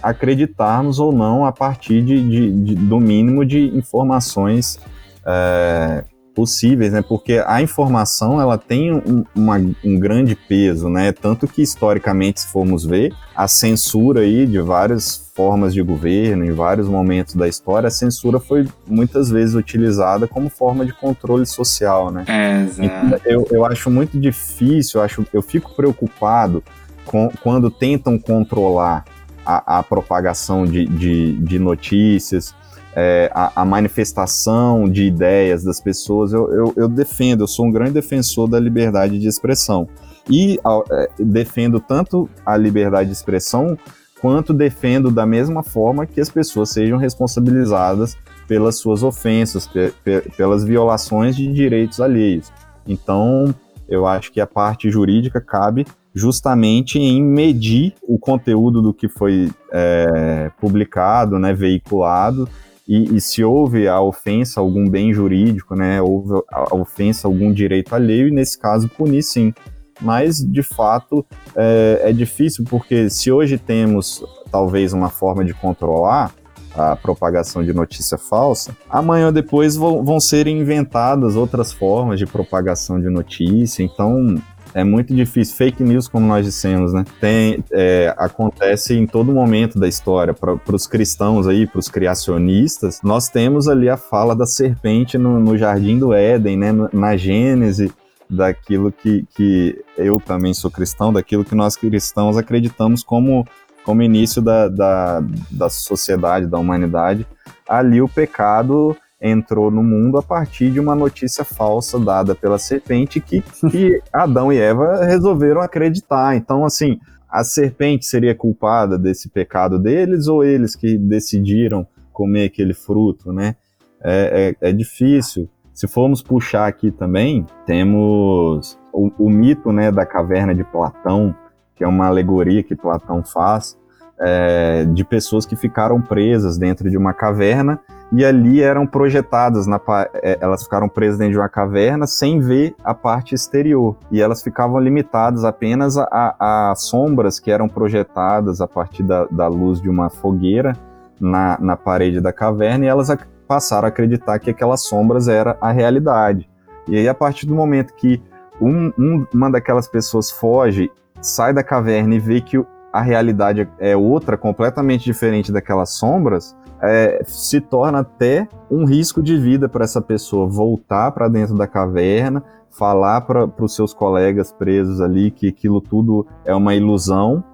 [0.03, 4.79] acreditarmos ou não a partir de, de, de, do mínimo de informações
[5.27, 6.05] é,
[6.35, 7.03] possíveis, né?
[7.03, 11.13] Porque a informação ela tem um, uma, um grande peso, né?
[11.13, 16.53] Tanto que historicamente, se formos ver, a censura aí de várias formas de governo, em
[16.53, 22.11] vários momentos da história, a censura foi muitas vezes utilizada como forma de controle social,
[22.11, 22.25] né?
[22.29, 22.67] É.
[22.79, 26.63] Então, eu, eu acho muito difícil, eu, acho, eu fico preocupado
[27.05, 29.05] com, quando tentam controlar
[29.45, 32.55] a, a propagação de, de, de notícias,
[32.95, 37.71] é, a, a, manifestação de ideias das pessoas, eu, eu, eu, defendo, eu sou um
[37.71, 39.89] grande defensor da liberdade de expressão.
[40.29, 40.59] E
[40.91, 43.79] é, defendo tanto a liberdade de expressão,
[44.21, 48.17] quanto defendo da mesma forma que as pessoas sejam responsabilizadas
[48.47, 52.53] pelas suas ofensas, pe, pe, pelas violações de direitos alheios.
[52.87, 53.55] Então,
[53.89, 59.51] eu acho que a parte jurídica cabe justamente em medir o conteúdo do que foi
[59.73, 62.49] é, publicado, né, veiculado,
[62.87, 67.31] e, e, se houve a ofensa a algum bem jurídico, né, houve a ofensa a
[67.31, 69.55] algum direito alheio, e nesse caso punir sim.
[70.01, 71.25] Mas, de fato,
[71.55, 76.35] é, é difícil porque se hoje temos talvez uma forma de controlar
[76.75, 82.27] a propagação de notícia falsa, amanhã ou depois vão, vão ser inventadas outras formas de
[82.27, 83.83] propagação de notícia.
[83.83, 84.37] Então,
[84.75, 85.57] é muito difícil.
[85.57, 87.05] Fake news, como nós dissemos, né?
[87.21, 90.33] Tem, é, acontece em todo momento da história.
[90.33, 95.39] Para os cristãos aí, para os criacionistas, nós temos ali a fala da serpente no,
[95.39, 96.73] no jardim do Éden, né?
[96.93, 97.93] Na Gênese,
[98.29, 103.47] daquilo que, que eu também sou cristão, daquilo que nós cristãos acreditamos como,
[103.85, 107.27] como início da, da, da sociedade, da humanidade.
[107.69, 113.21] Ali o pecado entrou no mundo a partir de uma notícia falsa dada pela serpente
[113.21, 116.35] que, que Adão e Eva resolveram acreditar.
[116.35, 116.99] Então, assim,
[117.31, 123.55] a serpente seria culpada desse pecado deles ou eles que decidiram comer aquele fruto, né?
[124.03, 125.49] É, é, é difícil.
[125.73, 131.35] Se formos puxar aqui também, temos o, o, mito né, da caverna de Platão,
[131.77, 133.79] que é uma alegoria que Platão faz,
[134.21, 137.81] é, de pessoas que ficaram presas dentro de uma caverna
[138.13, 139.81] e ali eram projetadas, na,
[140.15, 143.97] é, elas ficaram presas dentro de uma caverna sem ver a parte exterior.
[144.11, 149.25] E elas ficavam limitadas apenas a, a, a sombras que eram projetadas a partir da,
[149.31, 150.77] da luz de uma fogueira
[151.19, 153.09] na, na parede da caverna, e elas
[153.49, 156.51] passaram a acreditar que aquelas sombras era a realidade.
[156.87, 158.21] E aí, a partir do momento que
[158.61, 160.91] um, um, uma daquelas pessoas foge,
[161.21, 167.23] sai da caverna e vê que a realidade é outra, completamente diferente daquelas sombras, é,
[167.25, 172.43] se torna até um risco de vida para essa pessoa voltar para dentro da caverna,
[172.71, 177.45] falar para os seus colegas presos ali que aquilo tudo é uma ilusão,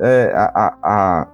[0.00, 1.28] é, a, a,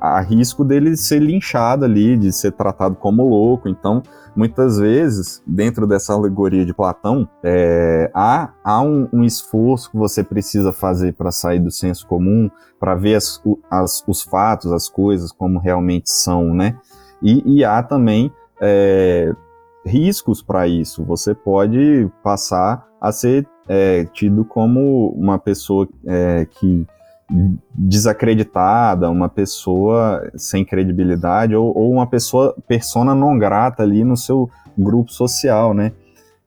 [0.00, 3.68] a, risco dele ser linchado ali, de ser tratado como louco.
[3.68, 4.02] Então,
[4.34, 10.24] muitas vezes, dentro dessa alegoria de Platão, é, há, há um, um, esforço que você
[10.24, 12.50] precisa fazer para sair do senso comum,
[12.80, 16.76] para ver as, as, os fatos, as coisas como realmente são, né?
[17.22, 19.32] E, e há também é,
[19.84, 21.04] riscos para isso.
[21.04, 26.86] Você pode passar a ser é, tido como uma pessoa é, que
[27.74, 34.48] desacreditada, uma pessoa sem credibilidade ou, ou, uma pessoa persona não grata ali no seu
[34.78, 35.92] grupo social, né?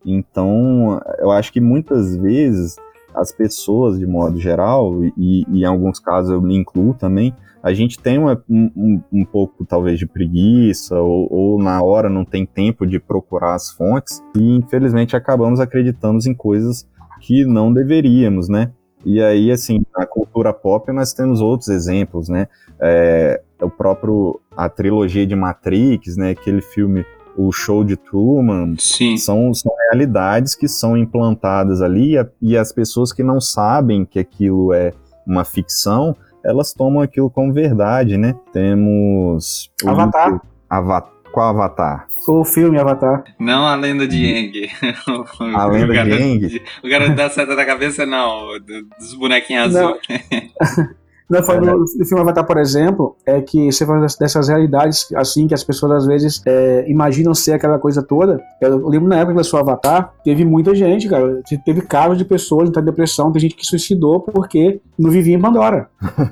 [0.05, 2.77] Então, eu acho que muitas vezes
[3.13, 7.73] as pessoas, de modo geral, e, e em alguns casos eu me incluo também, a
[7.73, 12.45] gente tem uma, um, um, pouco, talvez, de preguiça, ou, ou, na hora não tem
[12.45, 16.87] tempo de procurar as fontes, e infelizmente acabamos acreditando em coisas
[17.19, 18.71] que não deveríamos, né?
[19.05, 22.47] E aí, assim, na cultura pop nós temos outros exemplos, né?
[22.79, 26.31] É, o próprio, a trilogia de Matrix, né?
[26.31, 27.05] Aquele filme,
[27.37, 28.75] o show de Truman.
[28.77, 29.17] Sim.
[29.17, 34.19] São, são realidades que são implantadas ali e, e as pessoas que não sabem que
[34.19, 34.91] aquilo é
[35.25, 38.35] uma ficção, elas tomam aquilo como verdade, né?
[38.53, 39.71] Temos.
[39.85, 40.41] Avatar.
[40.69, 41.19] Avatar.
[41.31, 42.07] Qual Avatar?
[42.27, 43.23] O filme Avatar.
[43.39, 44.71] Não a lenda de Yang.
[45.55, 46.61] a lenda garoto, de Yang?
[46.83, 48.59] O garoto da seta da cabeça, não.
[48.97, 49.99] Dos bonequinhos azul.
[51.29, 55.47] Não, foi no, no filme Avatar, por exemplo, é que você fala dessas realidades assim
[55.47, 58.41] que as pessoas às vezes é, imaginam ser aquela coisa toda.
[58.59, 61.41] Eu lembro na época que lançou Avatar, teve muita gente, cara.
[61.63, 65.87] Teve casos de pessoas em depressão, tem gente que suicidou porque não vivia em Pandora.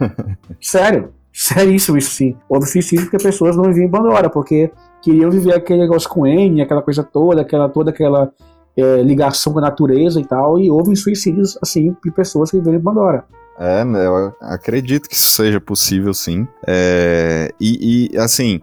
[0.60, 1.10] Sério.
[1.32, 2.36] Seríssimo isso sim.
[2.50, 4.72] Ou suicídio porque pessoas não viviam em Pandora, porque
[5.04, 8.32] queriam viver aquele negócio com N, aquela coisa toda, aquela toda aquela
[8.76, 12.80] é, ligação com a natureza e tal, e houve suicídios assim de pessoas que viveram
[12.80, 13.24] em Pandora.
[13.60, 16.47] É, né, eu acredito que isso seja possível, sim.
[16.66, 18.62] É, e, e, assim,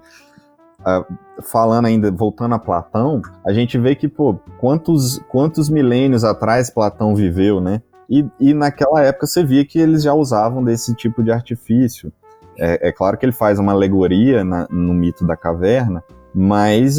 [1.43, 7.15] falando ainda, voltando a Platão, a gente vê que, pô, quantos, quantos milênios atrás Platão
[7.15, 7.83] viveu, né?
[8.09, 12.13] E, e naquela época você via que eles já usavam desse tipo de artifício.
[12.57, 16.99] É, é claro que ele faz uma alegoria na, no mito da caverna, mas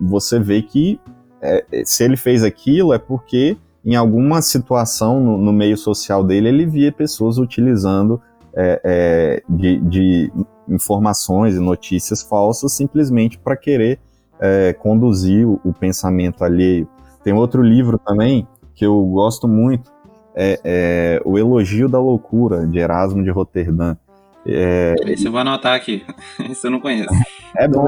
[0.00, 0.98] você vê que
[1.40, 3.56] é, se ele fez aquilo é porque
[3.86, 8.20] em alguma situação no, no meio social dele, ele via pessoas utilizando
[8.52, 10.32] é, é, de, de,
[10.68, 14.00] informações e notícias falsas simplesmente para querer
[14.40, 16.88] é, conduzir o, o, pensamento alheio.
[17.22, 19.92] Tem outro livro também que eu gosto muito,
[20.34, 23.96] é, é O Elogio da Loucura, de Erasmo de Roterdã.
[24.44, 26.04] É, Esse eu vou anotar aqui.
[26.50, 27.14] Esse eu não conheço.
[27.56, 27.86] É bom.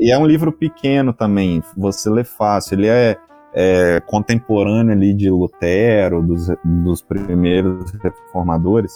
[0.00, 1.62] E é um livro pequeno também.
[1.76, 2.74] Você lê fácil.
[2.74, 3.16] Ele é
[3.58, 8.92] é, contemporâneo ali de Lutero, dos, dos primeiros reformadores,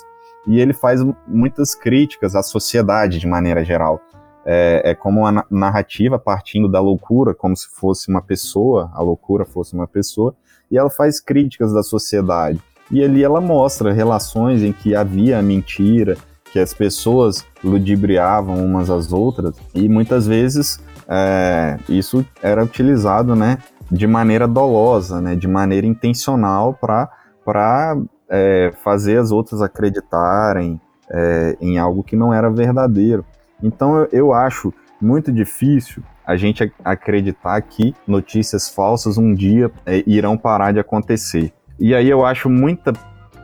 [0.47, 3.99] e ele faz muitas críticas à sociedade de maneira geral.
[4.45, 9.45] É, é, como uma narrativa partindo da loucura, como se fosse uma pessoa, a loucura
[9.45, 10.35] fosse uma pessoa,
[10.71, 12.61] e ela faz críticas da sociedade.
[12.91, 16.17] E ali ela mostra relações em que havia mentira,
[16.53, 23.59] que as pessoas ludibriavam umas às outras, e muitas vezes é, isso era utilizado né,
[23.91, 27.97] de maneira dolosa, né, de maneira intencional para
[28.28, 30.80] é, fazer as outras acreditarem
[31.11, 33.24] é, em algo que não era verdadeiro.
[33.62, 40.05] Então eu, eu acho muito difícil a gente acreditar que notícias falsas um dia é,
[40.07, 41.53] irão parar de acontecer.
[41.78, 42.93] E aí eu acho muita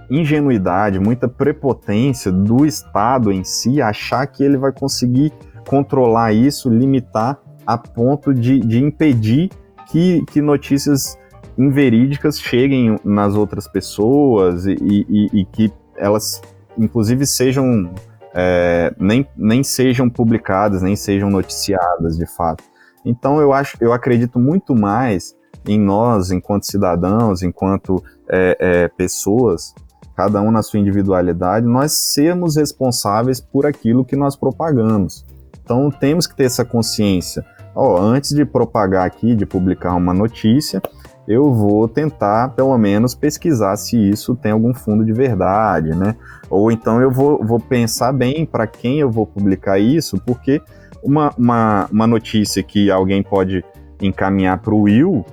[0.08, 5.32] ingenuidade, muita prepotência do Estado em si achar que ele vai conseguir
[5.66, 9.50] controlar isso, limitar a ponto de, de impedir
[9.90, 11.18] que, que notícias
[11.56, 16.42] inverídicas cheguem nas outras pessoas e, e, e que elas,
[16.76, 17.90] inclusive, sejam
[18.34, 22.62] é, nem, nem sejam publicadas, nem sejam noticiadas de fato.
[23.04, 25.34] Então eu acho, eu acredito muito mais
[25.66, 29.74] em nós, enquanto cidadãos, enquanto é, é, pessoas,
[30.14, 35.24] cada um na sua individualidade, nós sermos responsáveis por aquilo que nós propagamos.
[35.62, 37.44] Então temos que ter essa consciência
[37.76, 40.80] antes de propagar aqui, de publicar uma notícia,
[41.28, 46.14] eu vou tentar, pelo menos, pesquisar se isso tem algum fundo de verdade, né?
[46.48, 50.62] Ou então eu vou, vou pensar bem para quem eu vou publicar isso, porque
[51.02, 53.64] uma, uma, uma notícia que alguém pode
[54.00, 55.24] encaminhar para o Will,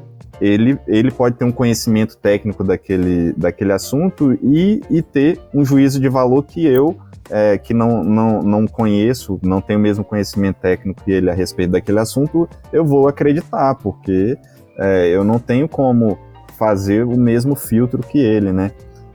[0.42, 6.00] ele, ele pode ter um conhecimento técnico daquele, daquele assunto e, e ter um juízo
[6.00, 6.98] de valor que eu
[7.30, 11.34] é, que não, não, não conheço, não tenho o mesmo conhecimento técnico que ele a
[11.34, 14.38] respeito daquele assunto, eu vou acreditar, porque
[14.78, 16.18] é, eu não tenho como
[16.58, 18.72] fazer o mesmo filtro que ele, né?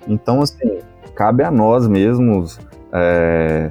[0.06, 0.78] Então, assim,
[1.14, 2.58] cabe a nós mesmos
[2.92, 3.70] é,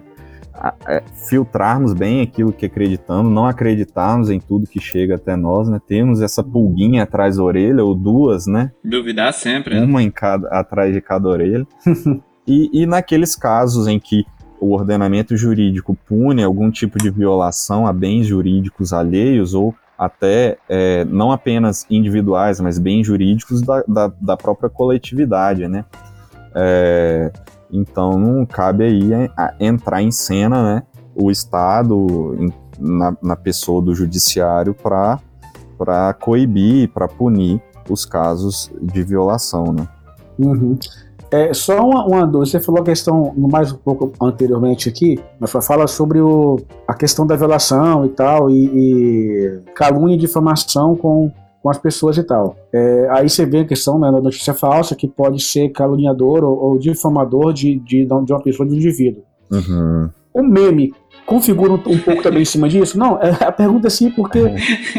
[0.87, 5.79] é, filtrarmos bem aquilo que acreditamos, não acreditarmos em tudo que chega até nós, né?
[5.87, 8.71] Temos essa pulguinha atrás da orelha, ou duas, né?
[8.83, 9.75] Duvidar sempre.
[9.75, 9.85] Né?
[9.85, 11.65] Uma em cada, atrás de cada orelha.
[12.47, 14.25] E, e naqueles casos em que
[14.59, 21.03] o ordenamento jurídico pune algum tipo de violação a bens jurídicos alheios ou até é,
[21.05, 25.85] não apenas individuais, mas bens jurídicos da, da, da própria coletividade, né?
[26.55, 27.31] É,
[27.71, 29.09] então não cabe aí
[29.59, 30.83] entrar em cena, né?
[31.15, 35.19] O Estado em, na, na pessoa do judiciário para
[35.77, 39.87] para coibir, para punir os casos de violação, né?
[40.39, 40.77] Uhum.
[41.31, 45.51] É, só uma, uma dúvida, você falou a questão mais um pouco anteriormente aqui, mas
[45.65, 46.57] fala sobre o,
[46.87, 52.17] a questão da violação e tal, e, e calúnia e difamação com, com as pessoas
[52.17, 52.55] e tal.
[52.71, 56.57] É, aí você vê a questão né, da notícia falsa, que pode ser caluniador ou,
[56.57, 59.23] ou difamador de, de, de uma pessoa, de um indivíduo.
[59.51, 60.09] Uhum.
[60.37, 60.93] O meme
[61.25, 62.97] configura um, um, pouco também em cima disso?
[62.97, 64.39] Não, é, a pergunta é sim, porque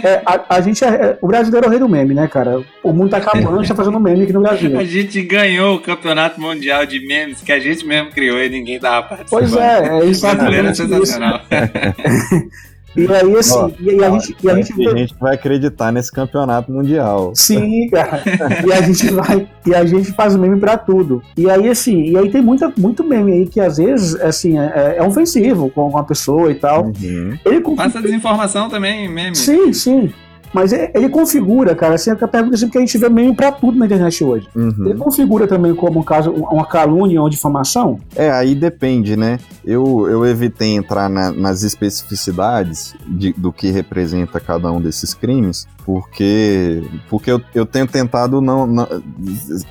[0.04, 2.62] é, a, a, gente é, é, o brasileiro é o rei do meme, né, cara?
[2.82, 4.78] O mundo tá acabando, a gente tá fazendo meme aqui no Brasil.
[4.78, 8.78] A gente ganhou o campeonato mundial de memes que a gente mesmo criou e ninguém
[8.78, 9.40] tava participando.
[9.40, 11.18] Pois é, é exatamente isso.
[12.98, 16.10] E aí, assim, Ó, e, a gente, e a gente, a gente vai acreditar nesse
[16.10, 17.32] campeonato mundial.
[17.34, 18.22] Sim, cara.
[18.66, 21.22] e a gente vai, e a gente faz meme pra tudo.
[21.36, 24.96] E aí, assim, e aí tem muita, muito meme aí que às vezes, assim, é,
[24.98, 26.86] é ofensivo com uma pessoa e tal.
[26.86, 27.38] Uhum.
[27.44, 29.36] Ele Passa desinformação também, meme.
[29.36, 30.12] Sim, sim.
[30.52, 33.78] Mas ele configura, cara, assim, a pergunta assim, porque a gente vê meme pra tudo
[33.78, 34.48] na internet hoje.
[34.54, 34.86] Uhum.
[34.86, 37.98] Ele configura também como um caso, uma calúnia ou difamação?
[38.16, 39.38] É, aí depende, né?
[39.64, 45.66] Eu, eu evitei entrar na, nas especificidades de, do que representa cada um desses crimes,
[45.84, 48.86] porque, porque eu, eu tenho tentado não, não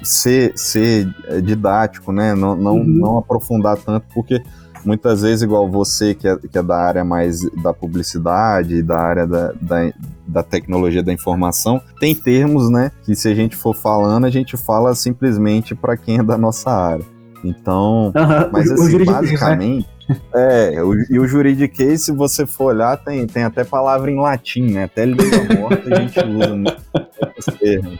[0.04, 1.08] ser, ser
[1.44, 2.36] didático, né?
[2.36, 2.86] Não, não, uhum.
[2.86, 4.42] não aprofundar tanto, porque
[4.88, 9.28] muitas vezes, igual você, que é, que é da área mais da publicidade, da área
[9.28, 9.94] da, da,
[10.26, 14.56] da, tecnologia da informação, tem termos, né, que se a gente for falando, a gente
[14.56, 17.06] fala simplesmente para quem é da nossa área.
[17.44, 19.88] Então, uhum, mas assim, basicamente.
[20.10, 20.18] Né?
[20.34, 24.72] É, o, e o juridiquês, se você for olhar, tem, tem até palavra em latim,
[24.72, 24.86] né?
[24.86, 25.28] Até língua
[25.60, 28.00] morta a gente usa muitos termos.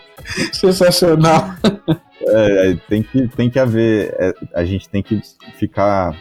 [0.54, 1.54] Sensacional.
[2.30, 5.22] É, tem que, tem que haver, é, a gente tem que
[5.60, 6.16] ficar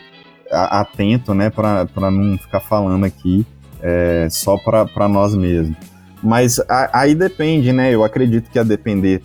[0.50, 3.46] atento, né, para não ficar falando aqui
[3.82, 5.76] é, só para nós mesmos.
[6.22, 7.94] Mas a, aí depende, né?
[7.94, 9.22] Eu acredito que a depender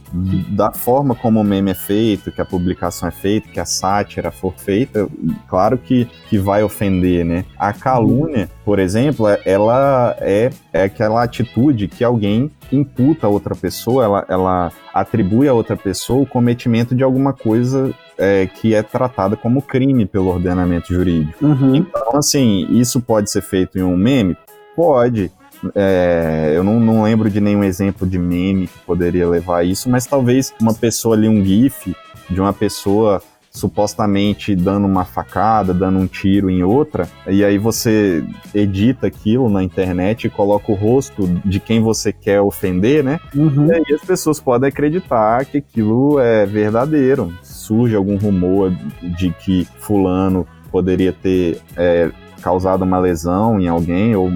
[0.49, 4.29] da forma como o meme é feito, que a publicação é feita, que a sátira
[4.29, 5.07] for feita,
[5.47, 7.45] claro que, que vai ofender, né?
[7.57, 13.55] A calúnia, por exemplo, é, ela é, é aquela atitude que alguém imputa a outra
[13.55, 18.83] pessoa, ela, ela atribui a outra pessoa o cometimento de alguma coisa é, que é
[18.83, 21.43] tratada como crime pelo ordenamento jurídico.
[21.43, 21.75] Uhum.
[21.75, 24.37] Então, assim, isso pode ser feito em um meme?
[24.75, 25.31] Pode.
[25.73, 29.89] É, eu não, não, lembro de nenhum exemplo de meme que poderia levar a isso,
[29.89, 31.95] mas talvez uma pessoa ali, um GIF
[32.29, 38.23] de uma pessoa supostamente dando uma facada, dando um tiro em outra, e aí você
[38.55, 43.19] edita aquilo na internet e coloca o rosto de quem você quer ofender, né?
[43.35, 43.67] Uhum.
[43.67, 47.33] E aí as pessoas podem acreditar que aquilo é verdadeiro.
[47.71, 52.11] Surge algum rumor de que fulano poderia ter é,
[52.41, 54.29] causado uma lesão em alguém ou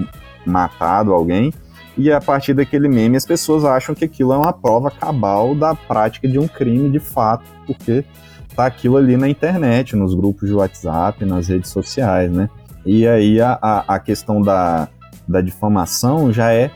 [0.46, 1.52] matado alguém.
[1.98, 5.74] E a partir daquele meme, as pessoas acham que aquilo é uma prova cabal da
[5.74, 8.06] prática de um crime de fato, porque
[8.54, 12.48] tá aquilo ali na internet, nos grupos de WhatsApp, nas redes sociais, né?
[12.86, 14.88] E aí a, a, questão da,
[15.28, 16.70] da difamação já é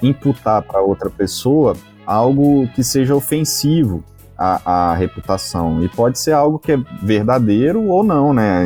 [0.00, 4.04] imputar para outra pessoa algo que seja ofensivo
[4.36, 5.82] à, à, reputação.
[5.82, 8.64] E pode ser algo que é verdadeiro ou não, né?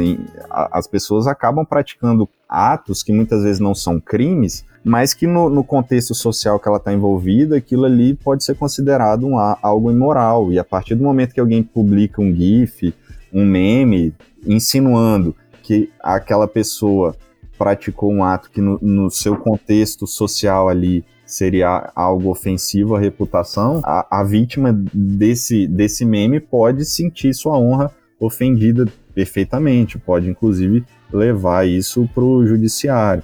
[0.50, 5.62] As pessoas acabam praticando atos que muitas vezes não são crimes, mas que no, no
[5.62, 10.52] contexto social que ela está envolvida, aquilo ali pode ser considerado um, algo imoral.
[10.52, 12.94] E a partir do momento que alguém publica um GIF,
[13.32, 14.14] um meme,
[14.46, 17.14] insinuando que aquela pessoa
[17.58, 23.82] praticou um ato que no, no seu contexto social ali seria algo ofensivo à reputação,
[23.84, 31.68] a, a, vítima desse, desse meme pode sentir sua honra ofendida perfeitamente, pode inclusive levar
[31.68, 33.22] isso para o judiciário.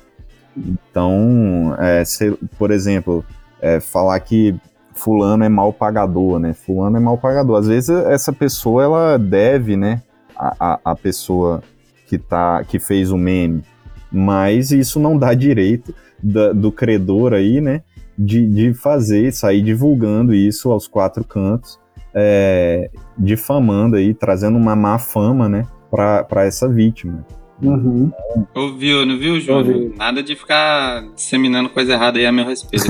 [0.55, 3.25] Então, é, se, por exemplo,
[3.61, 4.55] é, falar que
[4.93, 6.53] fulano é mal pagador, né?
[6.53, 7.57] Fulano é mal pagador.
[7.57, 10.03] Às vezes essa pessoa ela deve, né,
[10.37, 11.63] a, a, a pessoa
[12.07, 13.65] que tá que fez o meme,
[14.13, 17.83] mas isso não dá direito da, do credor aí, né,
[18.19, 21.79] de, de fazer sair divulgando isso aos quatro cantos,
[22.15, 27.25] é, difamando aí, trazendo uma má fama, né, para essa vítima.
[27.63, 28.11] Uhum.
[28.55, 29.93] Ouviu, não viu, Júnior?
[29.97, 32.87] Nada de ficar disseminando coisa errada aí a meu respeito.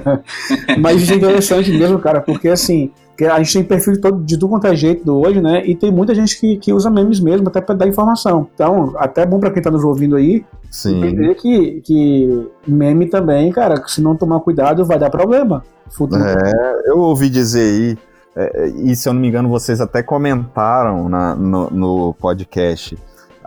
[0.78, 2.90] Mas isso é interessante mesmo, cara, porque assim,
[3.26, 5.66] a gente tem perfil de, todo, de tudo quanto é jeito hoje, né?
[5.66, 8.46] E tem muita gente que, que usa memes mesmo, até para dar informação.
[8.54, 10.98] Então, até é bom para quem tá nos ouvindo aí, Sim.
[10.98, 15.64] entender que, que meme também, cara, se não tomar cuidado, vai dar problema.
[15.90, 16.22] Futuro.
[16.22, 17.98] É, eu ouvi dizer aí,
[18.36, 22.96] é, e se eu não me engano, vocês até comentaram na, no, no podcast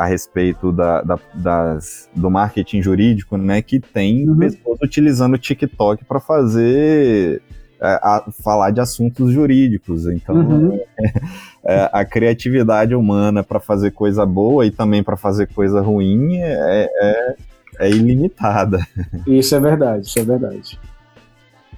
[0.01, 3.61] a respeito da, da, das, do marketing jurídico, né?
[3.61, 4.35] Que tem uhum.
[4.35, 7.39] pessoas utilizando o TikTok para fazer
[7.79, 10.07] é, a, falar de assuntos jurídicos.
[10.07, 10.79] Então, uhum.
[11.63, 16.89] é, a criatividade humana para fazer coisa boa e também para fazer coisa ruim é,
[16.99, 17.35] é,
[17.81, 18.79] é, ilimitada.
[19.27, 20.79] Isso é verdade, isso é verdade.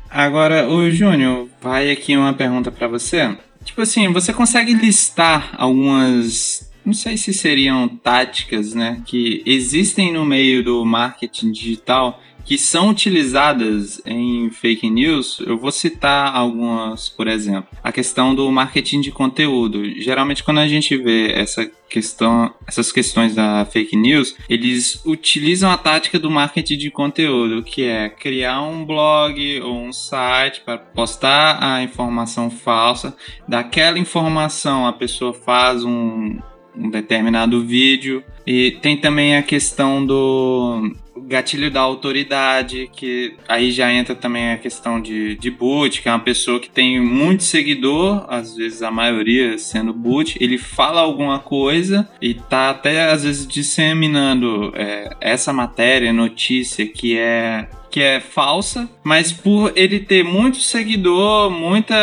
[0.09, 3.35] Agora, o Júnior, vai aqui uma pergunta para você.
[3.65, 10.25] Tipo assim, você consegue listar algumas não sei se seriam táticas, né, que existem no
[10.25, 17.27] meio do marketing digital que são utilizadas em fake news, eu vou citar algumas, por
[17.27, 17.69] exemplo.
[17.81, 19.83] A questão do marketing de conteúdo.
[20.01, 25.77] Geralmente, quando a gente vê essa questão, essas questões da fake news, eles utilizam a
[25.77, 31.63] tática do marketing de conteúdo, que é criar um blog ou um site para postar
[31.63, 33.15] a informação falsa.
[33.47, 36.39] Daquela informação, a pessoa faz um,
[36.75, 38.23] um determinado vídeo.
[38.45, 40.91] E tem também a questão do
[41.25, 46.11] gatilho da autoridade, que aí já entra também a questão de, de boot, que é
[46.11, 51.39] uma pessoa que tem muito seguidor, às vezes a maioria sendo boot, ele fala alguma
[51.39, 58.19] coisa e tá até às vezes disseminando é, essa matéria, notícia que é que é
[58.19, 61.95] falsa, mas por ele ter muito seguidor, muita,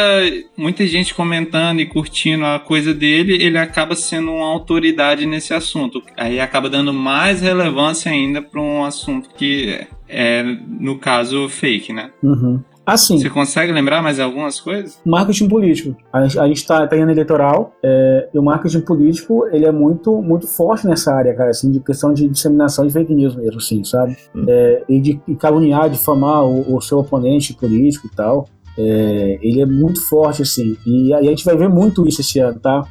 [0.56, 6.00] muita gente comentando e curtindo a coisa dele, ele acaba sendo uma autoridade nesse assunto.
[6.16, 12.12] Aí acaba dando mais relevância ainda para um assunto que é, no caso, fake, né?
[12.22, 12.62] Uhum.
[12.92, 14.98] Assim, Você consegue lembrar mais algumas coisas?
[15.04, 15.96] marketing político.
[16.12, 19.70] A gente, gente tá, tá em ano eleitoral é, e o marketing político ele é
[19.70, 23.58] muito, muito forte nessa área, cara, assim, de questão de disseminação de fake news mesmo,
[23.58, 24.16] assim, sabe?
[24.48, 28.48] É, e de caluniar, difamar o, o seu oponente político e tal.
[28.78, 30.76] É, ele é muito forte, assim.
[30.86, 32.82] E, a- e a gente vai ver muito isso esse ano, tá?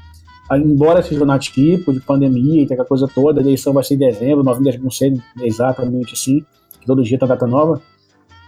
[0.50, 3.96] Ah, Embora seja um tipo de pandemia e aquela coisa toda, a eleição vai ser
[3.96, 6.40] em dezembro, novembro, não sei exatamente assim,
[6.80, 7.82] que todo dia tem data nova.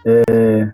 [0.04, 0.72] É,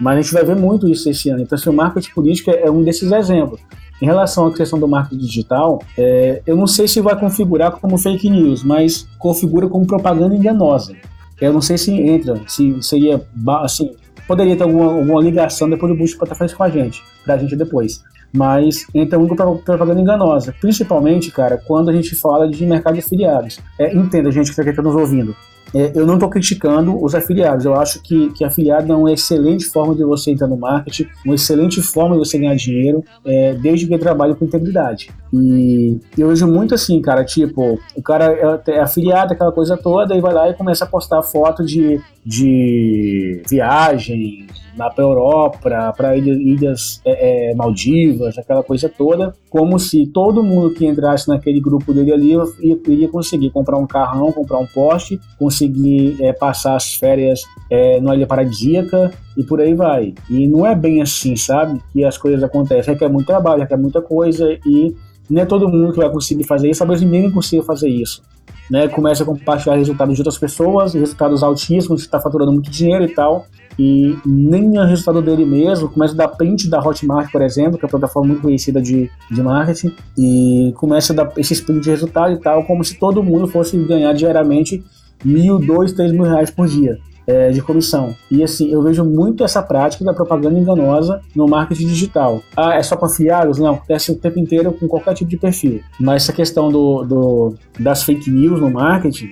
[0.00, 1.42] mas a gente vai ver muito isso esse ano.
[1.42, 3.60] Então, assim, o marketing político é um desses exemplos.
[4.02, 7.96] Em relação à questão do marketing digital, é, eu não sei se vai configurar como
[7.96, 10.94] fake news, mas configura como propaganda enganosa.
[11.40, 13.24] Eu não sei se entra, se seria,
[13.62, 13.92] assim,
[14.26, 17.36] poderia ter alguma, alguma ligação depois do Bush para estar fazendo com a gente, pra
[17.36, 18.02] gente depois.
[18.32, 23.60] Mas entra muito propaganda enganosa, principalmente, cara, quando a gente fala de mercado de afiliados.
[23.78, 25.36] É, entenda, gente que está nos ouvindo.
[25.74, 27.64] É, eu não estou criticando os afiliados.
[27.64, 31.34] Eu acho que, que afiliado é uma excelente forma de você entrar no marketing, uma
[31.34, 35.10] excelente forma de você ganhar dinheiro, é, desde que trabalhe com integridade.
[35.32, 40.14] E eu vejo muito assim, cara, tipo, o cara é, é afiliado, aquela coisa toda,
[40.14, 44.46] e vai lá e começa a postar foto de, de viagem
[44.76, 50.42] lá para Europa, para ilhas, ilhas é, é, Maldivas, aquela coisa toda, como se todo
[50.42, 54.66] mundo que entrasse naquele grupo dele ali ia, iria conseguir comprar um carrão, comprar um
[54.66, 60.14] poste, conseguir é, passar as férias é, numa ilha paradisíaca e por aí vai.
[60.28, 61.80] E não é bem assim, sabe?
[61.92, 62.94] Que as coisas acontecem.
[62.94, 64.94] Requer muito trabalho, requer muita coisa e
[65.28, 68.22] não é todo mundo que vai conseguir fazer isso, talvez ninguém consiga fazer isso.
[68.70, 68.88] Né?
[68.88, 73.46] Começa a compartilhar resultados de outras pessoas, resultados altíssimos, está faturando muito dinheiro e tal,
[73.78, 77.84] e nem é resultado dele mesmo, começa a dar print da Hotmart, por exemplo, que
[77.84, 81.90] é uma plataforma muito conhecida de, de marketing, e começa a dar esses print de
[81.90, 84.84] resultado e tal, como se todo mundo fosse ganhar diariamente
[85.24, 88.14] mil, dois, três mil reais por dia é, de comissão.
[88.30, 92.42] E assim, eu vejo muito essa prática da propaganda enganosa no marketing digital.
[92.56, 93.58] Ah, é só afiliados?
[93.58, 95.80] Não, acontece o tempo inteiro com qualquer tipo de perfil.
[95.98, 99.30] Mas essa questão do, do das fake news no marketing,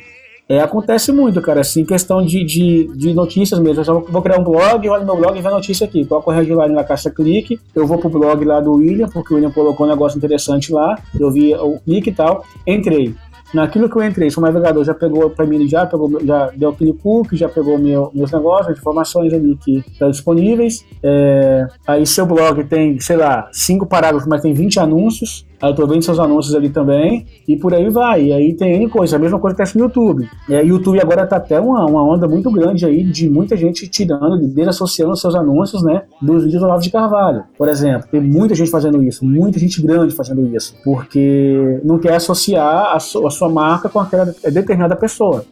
[0.52, 3.80] é, acontece muito, cara, assim, questão de, de, de notícias mesmo.
[3.80, 6.04] Eu só vou, criar um blog, olho no meu blog e vê a notícia aqui.
[6.04, 9.36] Coloco a headline na caixa clique, eu vou pro blog lá do William, porque o
[9.36, 13.14] William colocou um negócio interessante lá, eu vi o clique e tal, entrei.
[13.54, 16.68] Naquilo que eu entrei, se o navegador já pegou para mim, já pegou, já deu
[16.68, 20.84] aquele cookie, já pegou meu, meus negócios, as informações ali que estão disponíveis.
[21.02, 25.46] É, aí seu blog tem, sei lá, cinco parágrafos, mas tem 20 anúncios.
[25.62, 28.24] Aí eu tô vendo seus anúncios ali também, e por aí vai.
[28.24, 30.28] E aí tem N coisa, a mesma coisa que acontece no YouTube.
[30.50, 34.36] É, YouTube agora tá até uma, uma onda muito grande aí de muita gente tirando,
[34.38, 38.08] desassociando seus anúncios, né, dos vídeos do Olavo de Carvalho, por exemplo.
[38.10, 42.98] Tem muita gente fazendo isso, muita gente grande fazendo isso, porque não quer associar a,
[42.98, 45.44] su- a sua marca com aquela determinada pessoa.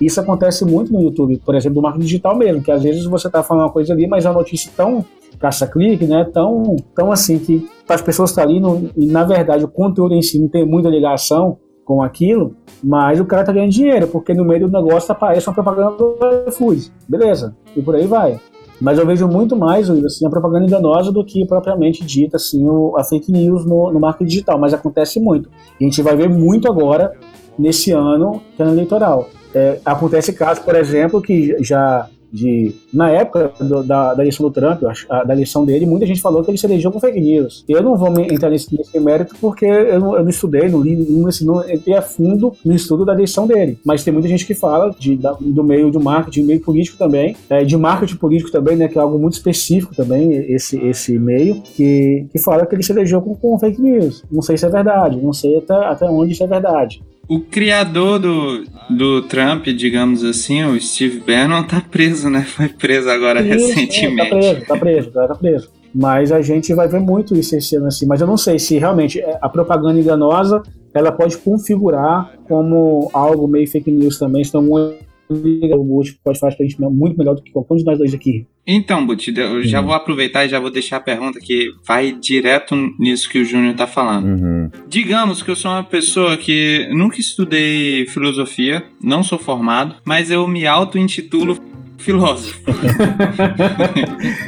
[0.00, 3.30] Isso acontece muito no YouTube, por exemplo, do marketing digital mesmo, que às vezes você
[3.30, 5.04] tá falando uma coisa ali, mas é uma notícia tão
[5.38, 6.24] caça-clique, né?
[6.32, 10.22] Tão, tão assim que as pessoas estão ali no- e na verdade o conteúdo em
[10.22, 14.44] si não tem muita ligação com aquilo, mas o cara tá ganhando dinheiro, porque no
[14.44, 16.16] meio do negócio aparece uma propaganda do
[16.48, 16.90] iFood.
[17.08, 18.40] Beleza, e por aí vai.
[18.80, 22.96] Mas eu vejo muito mais assim, a propaganda enganosa do que propriamente dita assim, o-
[22.96, 25.48] a fake news no, no marketing digital, mas acontece muito.
[25.78, 27.12] E a gente vai ver muito agora
[27.58, 29.28] nesse ano que é ano eleitoral.
[29.54, 34.52] É, acontece casos, por exemplo, que já de na época do, da, da eleição do
[34.52, 37.64] Trump, da eleição dele, muita gente falou que ele se elegeu com fake news.
[37.68, 40.96] Eu não vou entrar nesse, nesse mérito porque eu não, eu não, estudei, não li,
[40.96, 43.78] não, não entrei a fundo no estudo da eleição dele.
[43.84, 47.36] Mas tem muita gente que fala de, da, do meio do marketing, meio político também,
[47.48, 51.62] é, de marketing político também, né, que é algo muito específico também, esse, esse meio,
[51.62, 54.24] que, que fala que ele se elegeu com, com fake news.
[54.30, 57.00] Não sei se é verdade, não sei até, até onde isso é verdade.
[57.28, 62.42] O criador do, do Trump, digamos assim, o Steve Bannon, tá preso, né?
[62.42, 64.20] Foi preso agora isso, recentemente.
[64.20, 65.70] É, tá preso, tá preso, tá preso.
[65.94, 68.06] Mas a gente vai ver muito isso esse ano assim.
[68.06, 73.48] Mas eu não sei se realmente é, a propaganda enganosa ela pode configurar como algo
[73.48, 74.42] meio fake news também.
[74.42, 77.98] Então, o Buti pode fazer pra gente muito melhor do que qualquer um de nós
[77.98, 78.46] dois aqui.
[78.66, 79.86] Então, Buti, eu já uhum.
[79.86, 83.74] vou aproveitar e já vou deixar a pergunta que vai direto nisso que o Júnior
[83.74, 84.26] tá falando.
[84.26, 84.70] Uhum.
[84.88, 90.48] Digamos que eu sou uma pessoa que nunca estudei filosofia, não sou formado, mas eu
[90.48, 91.58] me auto-intitulo
[91.98, 92.60] filósofo.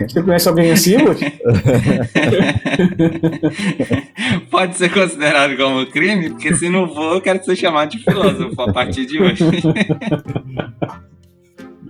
[0.07, 0.97] Você conhece alguém assim,
[4.51, 8.61] Pode ser considerado como crime, porque se não for, eu quero ser chamado de filósofo
[8.61, 9.45] a partir de hoje.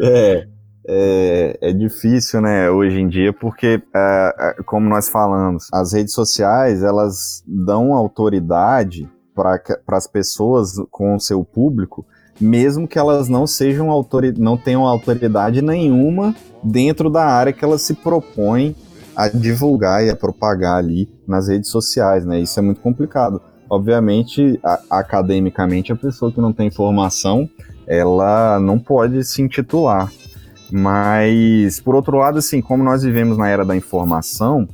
[0.01, 0.47] é.
[0.88, 6.14] É, é, difícil, né, hoje em dia, porque, é, é como nós falamos, as redes
[6.14, 12.06] sociais, elas dão autoridade para as pessoas com o seu público
[12.40, 13.88] mesmo que elas não sejam
[14.38, 18.74] não tenham autoridade nenhuma dentro da área que elas se propõem
[19.14, 22.38] a divulgar e a propagar ali nas redes sociais, né?
[22.38, 23.40] Isso é muito complicado.
[23.68, 27.48] Obviamente, a, academicamente, a pessoa que não tem formação,
[27.86, 30.12] ela não pode se intitular.
[30.70, 34.66] Mas, por outro lado, assim, como nós vivemos na era da informação,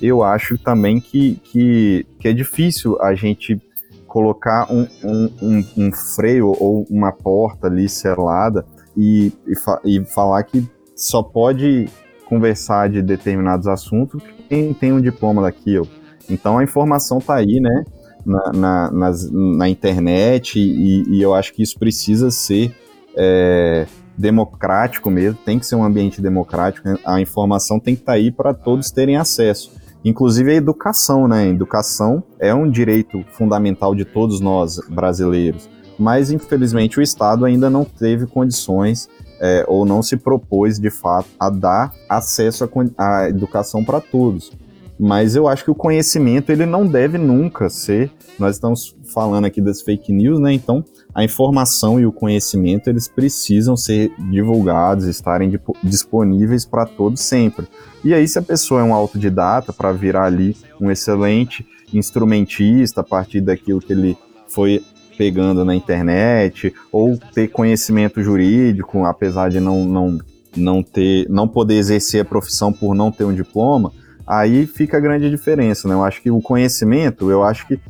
[0.00, 3.60] eu acho também que, que, que é difícil a gente
[4.06, 8.66] colocar um, um, um, um freio ou uma porta ali selada
[8.96, 11.88] e, e, fa e, falar que só pode
[12.26, 15.86] conversar de determinados assuntos quem tem um diploma daquilo.
[16.28, 17.84] Então a informação está aí, né?
[18.26, 22.74] Na, na, nas, na internet e, e, eu acho que isso precisa ser
[23.16, 23.86] é,
[24.20, 28.30] democrático mesmo, tem que ser um ambiente democrático, a informação tem que estar tá aí
[28.30, 29.72] para todos terem acesso.
[30.04, 31.44] Inclusive a educação, né?
[31.44, 35.68] A educação é um direito fundamental de todos nós brasileiros,
[35.98, 39.08] mas infelizmente o Estado ainda não teve condições
[39.40, 44.52] é, ou não se propôs de fato a dar acesso à educação para todos.
[44.98, 48.10] Mas eu acho que o conhecimento ele não deve nunca ser.
[48.38, 50.52] Nós estamos falando aqui das fake news, né?
[50.52, 50.84] Então
[51.14, 57.66] a informação e o conhecimento eles precisam ser divulgados, estarem disponíveis para todos sempre.
[58.04, 63.04] E aí, se a pessoa é um autodidata para virar ali um excelente instrumentista a
[63.04, 64.16] partir daquilo que ele
[64.48, 64.82] foi
[65.18, 70.18] pegando na internet, ou ter conhecimento jurídico, apesar de não, não,
[70.56, 73.92] não ter, não poder exercer a profissão por não ter um diploma,
[74.30, 75.94] aí fica a grande diferença, né?
[75.94, 77.80] Eu acho que o conhecimento, eu acho que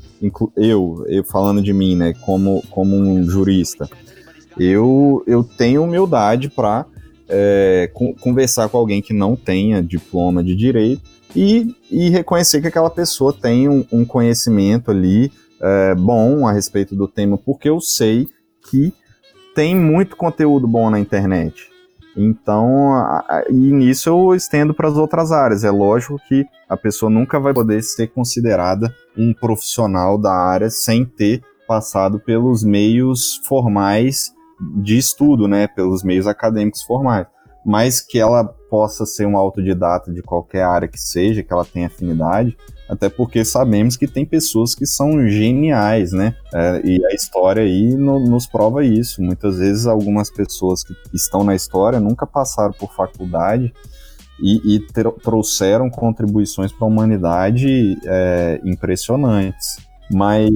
[0.57, 3.87] eu, eu falando de mim, né, como, como um jurista,
[4.59, 6.87] eu, eu tenho humildade para
[7.29, 7.91] é,
[8.21, 11.03] conversar com alguém que não tenha diploma de direito
[11.37, 15.31] e, e reconhecer que aquela pessoa tem um, um conhecimento ali
[15.61, 18.27] é, bom a respeito do tema, porque eu sei
[18.71, 18.95] que
[19.55, 21.70] tem muito conteúdo bom na internet.
[22.23, 25.65] Então, a, e nisso eu estendo para as outras áreas.
[25.65, 31.05] É lógico que a pessoa nunca vai poder ser considerada um profissional da área sem
[31.05, 34.35] ter passado pelos meios formais
[34.83, 37.27] de estudo, né, pelos meios acadêmicos formais,
[37.65, 41.87] mas que ela possa ser um autodidata de qualquer área que seja, que ela tenha
[41.87, 42.57] afinidade,
[42.91, 46.35] até porque sabemos que tem pessoas que são geniais, né?
[46.53, 49.23] É, e a história aí no, nos prova isso.
[49.23, 53.73] Muitas vezes algumas pessoas que estão na história nunca passaram por faculdade
[54.43, 54.81] e, e
[55.23, 59.77] trouxeram contribuições para a humanidade é, impressionantes.
[60.11, 60.51] Mas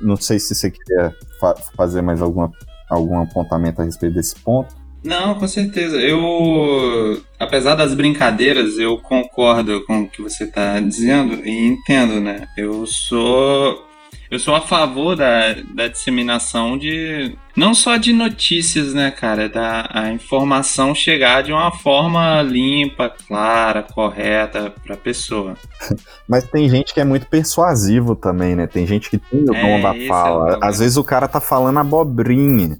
[0.00, 2.52] não sei se você queria fa fazer mais alguma
[2.88, 4.79] algum apontamento a respeito desse ponto?
[5.02, 5.98] Não, com certeza.
[5.98, 12.46] Eu, apesar das brincadeiras, eu concordo com o que você está dizendo e entendo, né?
[12.56, 13.88] Eu sou
[14.30, 19.88] eu sou a favor da, da disseminação de não só de notícias, né, cara, da
[19.92, 25.56] a informação chegar de uma forma limpa, clara, correta para a pessoa.
[26.28, 28.68] Mas tem gente que é muito persuasivo também, né?
[28.68, 30.52] Tem gente que tem o é, dom da fala.
[30.52, 32.78] É Às vezes o cara tá falando abobrinha.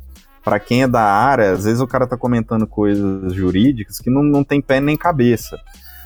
[0.51, 4.21] Para quem é da área, às vezes o cara tá comentando coisas jurídicas que não,
[4.21, 5.57] não tem pé nem cabeça.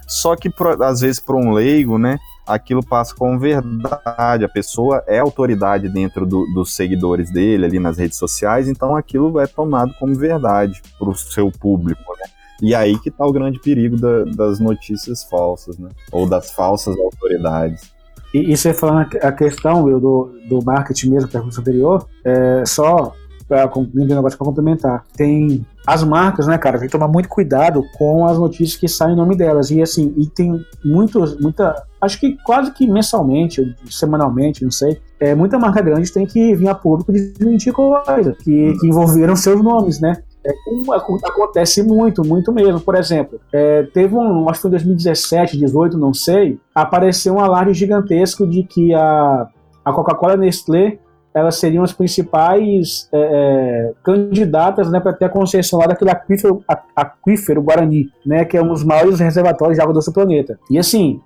[0.07, 0.53] Só que,
[0.83, 4.45] às vezes, para um leigo, né, aquilo passa como verdade.
[4.45, 9.41] A pessoa é autoridade dentro do, dos seguidores dele ali nas redes sociais, então aquilo
[9.41, 12.27] é tomado como verdade para o seu público, né?
[12.61, 15.89] E aí que tá o grande perigo da, das notícias falsas, né?
[16.13, 17.95] Ou das falsas autoridades.
[18.35, 23.15] E, e você falando a questão do, do marketing mesmo, pergunta anterior, é, só
[23.49, 25.05] para para complementar.
[25.17, 29.13] Tem as marcas, né, cara, tem que tomar muito cuidado com as notícias que saem
[29.13, 29.71] em nome delas.
[29.71, 35.35] E assim, e tem muitos, muita, acho que quase que mensalmente, semanalmente, não sei, é,
[35.35, 40.01] muita marca grande tem que vir a público desmentir coisa que, que envolveram seus nomes,
[40.01, 40.23] né?
[40.47, 40.53] É,
[41.27, 42.81] acontece muito, muito mesmo.
[42.81, 47.41] Por exemplo, é, teve um, acho que foi em 2017, 18, não sei, apareceu um
[47.41, 49.49] alarde gigantesco de que a,
[49.85, 50.99] a Coca-Cola Nestlé
[51.35, 56.63] elas seriam as principais é, é, candidatas né, para ter a concessão lá daquele aquífero,
[56.95, 60.59] aquífero Guarani, né, que é um dos maiores reservatórios de água do planeta.
[60.71, 61.21] E assim,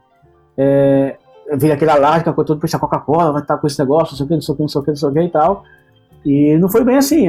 [0.57, 1.17] é,
[1.53, 4.29] veio aquele alarde que todo a Coca-Cola vai estar com esse negócio, não sei o
[4.29, 5.65] que, não sei o que, não sei o que, não sei o que e tal.
[6.25, 7.27] E não foi bem assim.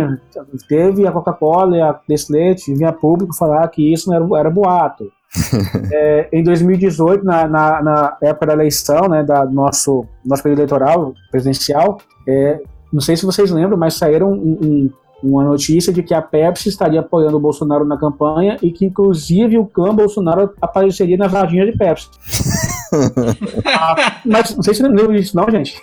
[0.68, 5.12] Teve a Coca-Cola e a Nestlé, vinha público falar que isso não era, era boato.
[5.92, 11.14] é, em 2018, na, na, na, época da eleição, né, da nosso, nosso período eleitoral
[11.30, 12.60] presidencial, é,
[12.92, 14.90] não sei se vocês lembram, mas saíram um, um,
[15.24, 19.58] uma notícia de que a Pepsi estaria apoiando o Bolsonaro na campanha e que, inclusive,
[19.58, 22.10] o clã Bolsonaro apareceria nas lojinhas de Pepsi.
[23.66, 23.96] ah,
[24.26, 25.80] mas não sei se lembram disso, não, gente.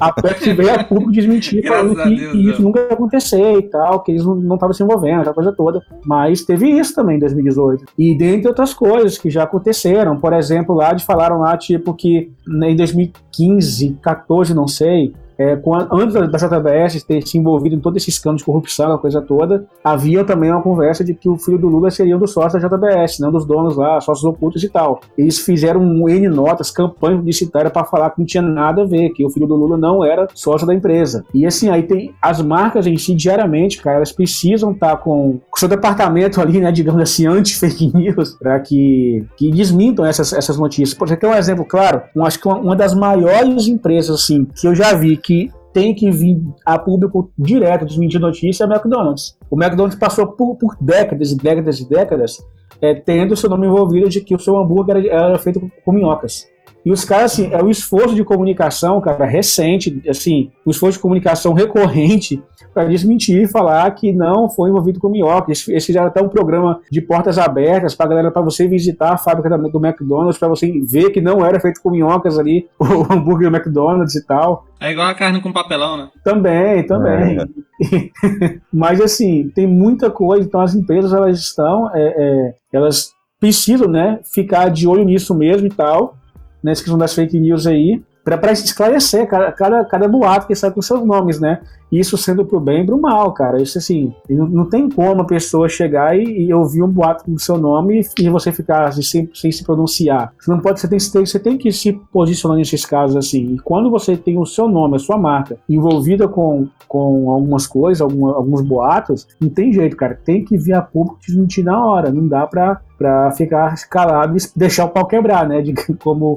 [0.00, 3.62] A Pepsi veio a público desmentir, falando que, Deus, que isso nunca ia acontecer e
[3.62, 5.82] tal, que eles não estavam se envolvendo, aquela coisa toda.
[6.04, 7.84] Mas teve isso também em 2018.
[7.98, 12.30] E dentre outras coisas que já aconteceram, por exemplo, lá de falaram lá, tipo, que
[12.48, 15.58] em 2015, 14, não sei, é,
[15.92, 19.66] antes da JBS ter se envolvido em todo esse escândalo de corrupção, a coisa toda,
[19.84, 22.68] havia também uma conversa de que o filho do Lula seria um dos sócios da
[22.68, 25.00] JBS, não dos donos lá, sócios ocultos e tal.
[25.16, 29.10] Eles fizeram um N notas, campanha publicitária para falar que não tinha nada a ver,
[29.10, 31.24] que o filho do Lula não era sócio da empresa.
[31.34, 35.40] E assim, aí tem as marcas em si, diariamente, cara, elas precisam estar tá com
[35.52, 40.58] o seu departamento ali, né, digamos assim, anti-fake news, para que, que desmintam essas, essas
[40.58, 40.94] notícias.
[40.94, 44.74] Por exemplo, um exemplo claro, acho que uma, uma das maiores empresas, assim, que eu
[44.74, 49.36] já vi que tem que vir a público direto desmentir notícia é o McDonald's.
[49.50, 52.38] O McDonald's passou por, por décadas e décadas e décadas
[52.80, 56.46] é, tendo seu nome envolvido de que o seu hambúrguer era, era feito com minhocas.
[56.86, 61.02] E os caras, assim, é o esforço de comunicação, cara, recente, assim, um esforço de
[61.02, 62.40] comunicação recorrente
[62.72, 65.48] para desmentir e falar que não foi envolvido com minhoca.
[65.48, 69.18] Eles, eles fizeram até um programa de portas abertas para galera, para você visitar a
[69.18, 73.50] fábrica do McDonald's, para você ver que não era feito com minhocas ali, o hambúrguer
[73.50, 74.64] do McDonald's e tal.
[74.78, 76.08] É igual a carne com papelão, né?
[76.22, 77.36] Também, também.
[77.36, 78.60] É.
[78.72, 83.10] Mas assim, tem muita coisa, então as empresas elas estão, é, é, elas
[83.40, 86.14] precisam, né, ficar de olho nisso mesmo e tal
[86.62, 88.02] nessa questão das fake news aí,
[88.34, 91.60] para esclarecer cada, cada, cada boato que sai com seus nomes, né?
[91.92, 93.62] Isso sendo pro bem e pro mal, cara.
[93.62, 97.38] Isso assim, não, não tem como a pessoa chegar e, e, ouvir um boato com
[97.38, 100.32] seu nome e, e você ficar assim, sem, sem se pronunciar.
[100.40, 103.54] Você não pode, você tem, você tem que se posicionar nesses casos assim.
[103.54, 108.00] E quando você tem o seu nome, a sua marca, envolvida com, com algumas coisas,
[108.00, 110.18] alguns boatos, não tem jeito, cara.
[110.24, 112.10] Tem que vir a público desmentir na hora.
[112.10, 115.62] Não dá pra, pra ficar calado e deixar o pau quebrar, né?
[115.62, 115.72] De
[116.02, 116.34] como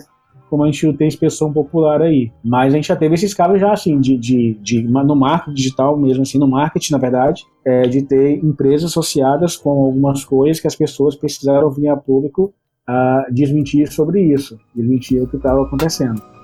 [0.49, 2.31] como a gente tem expressão popular aí.
[2.43, 5.97] Mas a gente já teve esses casos já assim, de, de, de no marketing digital
[5.97, 10.67] mesmo, assim, no marketing, na verdade, é, de ter empresas associadas com algumas coisas que
[10.67, 12.53] as pessoas precisaram vir a público
[12.87, 16.38] a desmentir sobre isso, desmentir o que estava acontecendo.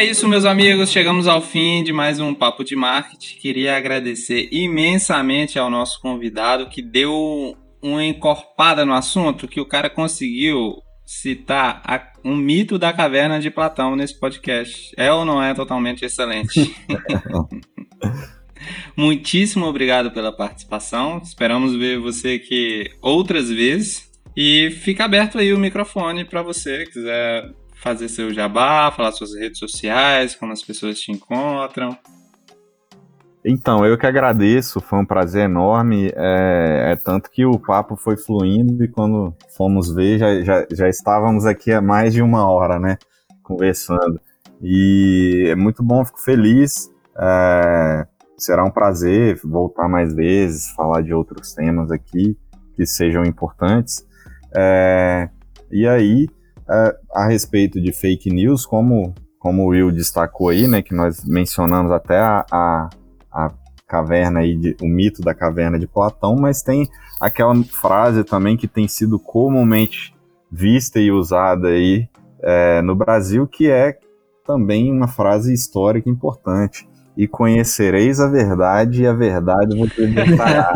[0.00, 0.90] É isso, meus amigos.
[0.90, 3.36] Chegamos ao fim de mais um Papo de Marketing.
[3.38, 9.90] Queria agradecer imensamente ao nosso convidado que deu uma encorpada no assunto, que o cara
[9.90, 14.90] conseguiu citar a, um mito da caverna de Platão nesse podcast.
[14.96, 16.74] É ou não é totalmente excelente?
[18.96, 21.20] Muitíssimo obrigado pela participação.
[21.22, 24.10] Esperamos ver você aqui outras vezes.
[24.34, 29.58] E fica aberto aí o microfone para você quiser fazer seu jabá, falar suas redes
[29.58, 31.96] sociais, como as pessoas te encontram.
[33.44, 36.12] Então, eu que agradeço, foi um prazer enorme.
[36.14, 40.88] É, é, tanto que o papo foi fluindo e quando fomos ver, já, já, já
[40.88, 42.98] estávamos aqui há mais de uma hora, né?
[43.42, 44.20] Conversando.
[44.62, 46.90] E é muito bom, fico feliz.
[47.18, 52.36] É, será um prazer voltar mais vezes, falar de outros temas aqui
[52.76, 54.06] que sejam importantes.
[54.54, 55.30] É,
[55.70, 56.28] e aí,
[56.70, 61.24] é, a respeito de fake news, como, como o Will destacou aí, né, que nós
[61.24, 62.90] mencionamos até a, a,
[63.32, 63.50] a
[63.86, 66.88] caverna aí, de, o mito da caverna de Platão, mas tem
[67.20, 70.14] aquela frase também que tem sido comumente
[70.50, 72.08] vista e usada aí
[72.42, 73.98] é, no Brasil, que é
[74.46, 76.88] também uma frase histórica importante.
[77.16, 80.72] E conhecereis a verdade, e a verdade vos libertará.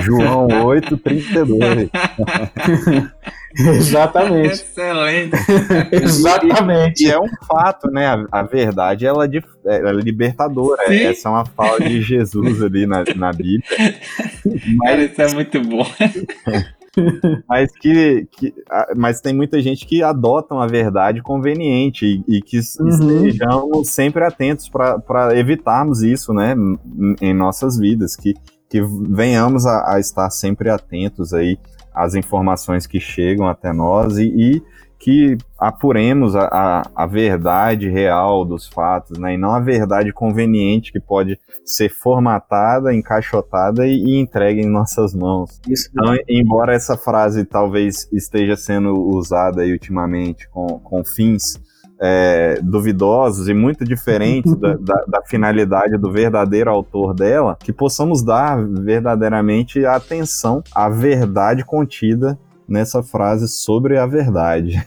[0.00, 1.90] João 8, 32.
[3.56, 4.52] Exatamente.
[4.52, 5.36] Excelente.
[5.92, 7.04] Exatamente.
[7.04, 8.06] E é um fato, né?
[8.06, 10.82] A, a verdade ela, é, ela é libertadora.
[10.88, 11.04] Sim.
[11.04, 13.62] Essa é uma fala de Jesus ali na, na Bíblia.
[14.82, 15.86] Cara, isso é muito bom.
[17.48, 18.54] mas que, que,
[18.96, 22.88] mas tem muita gente que adotam a verdade conveniente e, e que Uhum.
[22.88, 26.54] estejamos sempre atentos para evitarmos isso, né,
[27.20, 28.34] em nossas vidas, que,
[28.74, 31.56] que venhamos a, a estar sempre atentos aí
[31.94, 34.62] às informações que chegam até nós e, e
[34.98, 39.34] que apuremos a, a, a, verdade real dos fatos, né?
[39.34, 45.14] E não a verdade conveniente que pode ser formatada, encaixotada e, e entregue em nossas
[45.14, 45.60] mãos.
[45.68, 45.88] Isso.
[45.92, 51.60] Então, embora essa frase talvez esteja sendo usada ultimamente com, com fins
[52.00, 58.22] é, duvidosos e muito diferentes da, da, da, finalidade do verdadeiro autor dela, que possamos
[58.22, 62.38] dar verdadeiramente atenção à verdade contida
[62.68, 64.84] nessa frase sobre a verdade.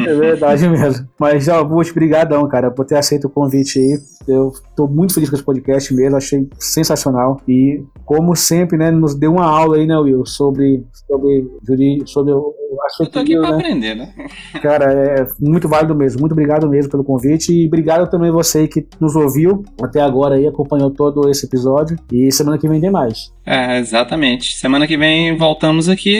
[0.00, 1.08] é verdade mesmo.
[1.18, 3.98] Mas, já, Augusto, brigadão, cara, por ter aceito o convite aí.
[4.26, 7.40] Eu tô muito feliz com esse podcast mesmo, achei sensacional.
[7.46, 12.32] E, como sempre, né, nos deu uma aula aí, né, Will, sobre, sobre, juri, sobre
[12.32, 12.54] o
[13.00, 13.56] Eu tô aqui pra né?
[13.56, 14.12] aprender, né?
[14.60, 16.20] Cara, é muito válido mesmo.
[16.20, 17.52] Muito obrigado mesmo pelo convite.
[17.52, 21.96] E obrigado também você que nos ouviu até agora aí, acompanhou todo esse episódio.
[22.12, 23.32] E semana que vem tem mais.
[23.44, 24.56] É, exatamente.
[24.56, 26.15] Semana que vem voltamos aqui.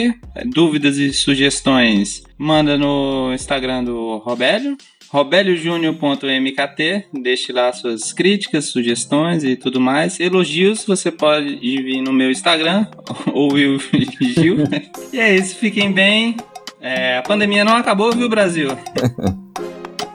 [0.53, 4.77] Dúvidas e sugestões, manda no Instagram do Robélio,
[5.09, 10.19] robeliojúnior.mkt, deixe lá suas críticas, sugestões e tudo mais.
[10.19, 12.87] Elogios você pode vir no meu Instagram,
[13.33, 13.79] ou Will
[14.21, 14.57] Gil.
[15.13, 16.35] e é isso, fiquem bem.
[16.79, 18.69] É, a pandemia não acabou, viu, Brasil?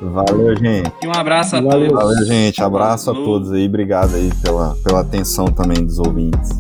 [0.01, 0.91] Valeu, gente.
[1.03, 1.89] E um abraço a Valeu.
[1.89, 2.03] todos.
[2.03, 2.63] Valeu, gente.
[2.63, 3.67] Abraço a todos aí.
[3.67, 6.51] Obrigado aí pela, pela atenção também dos ouvintes.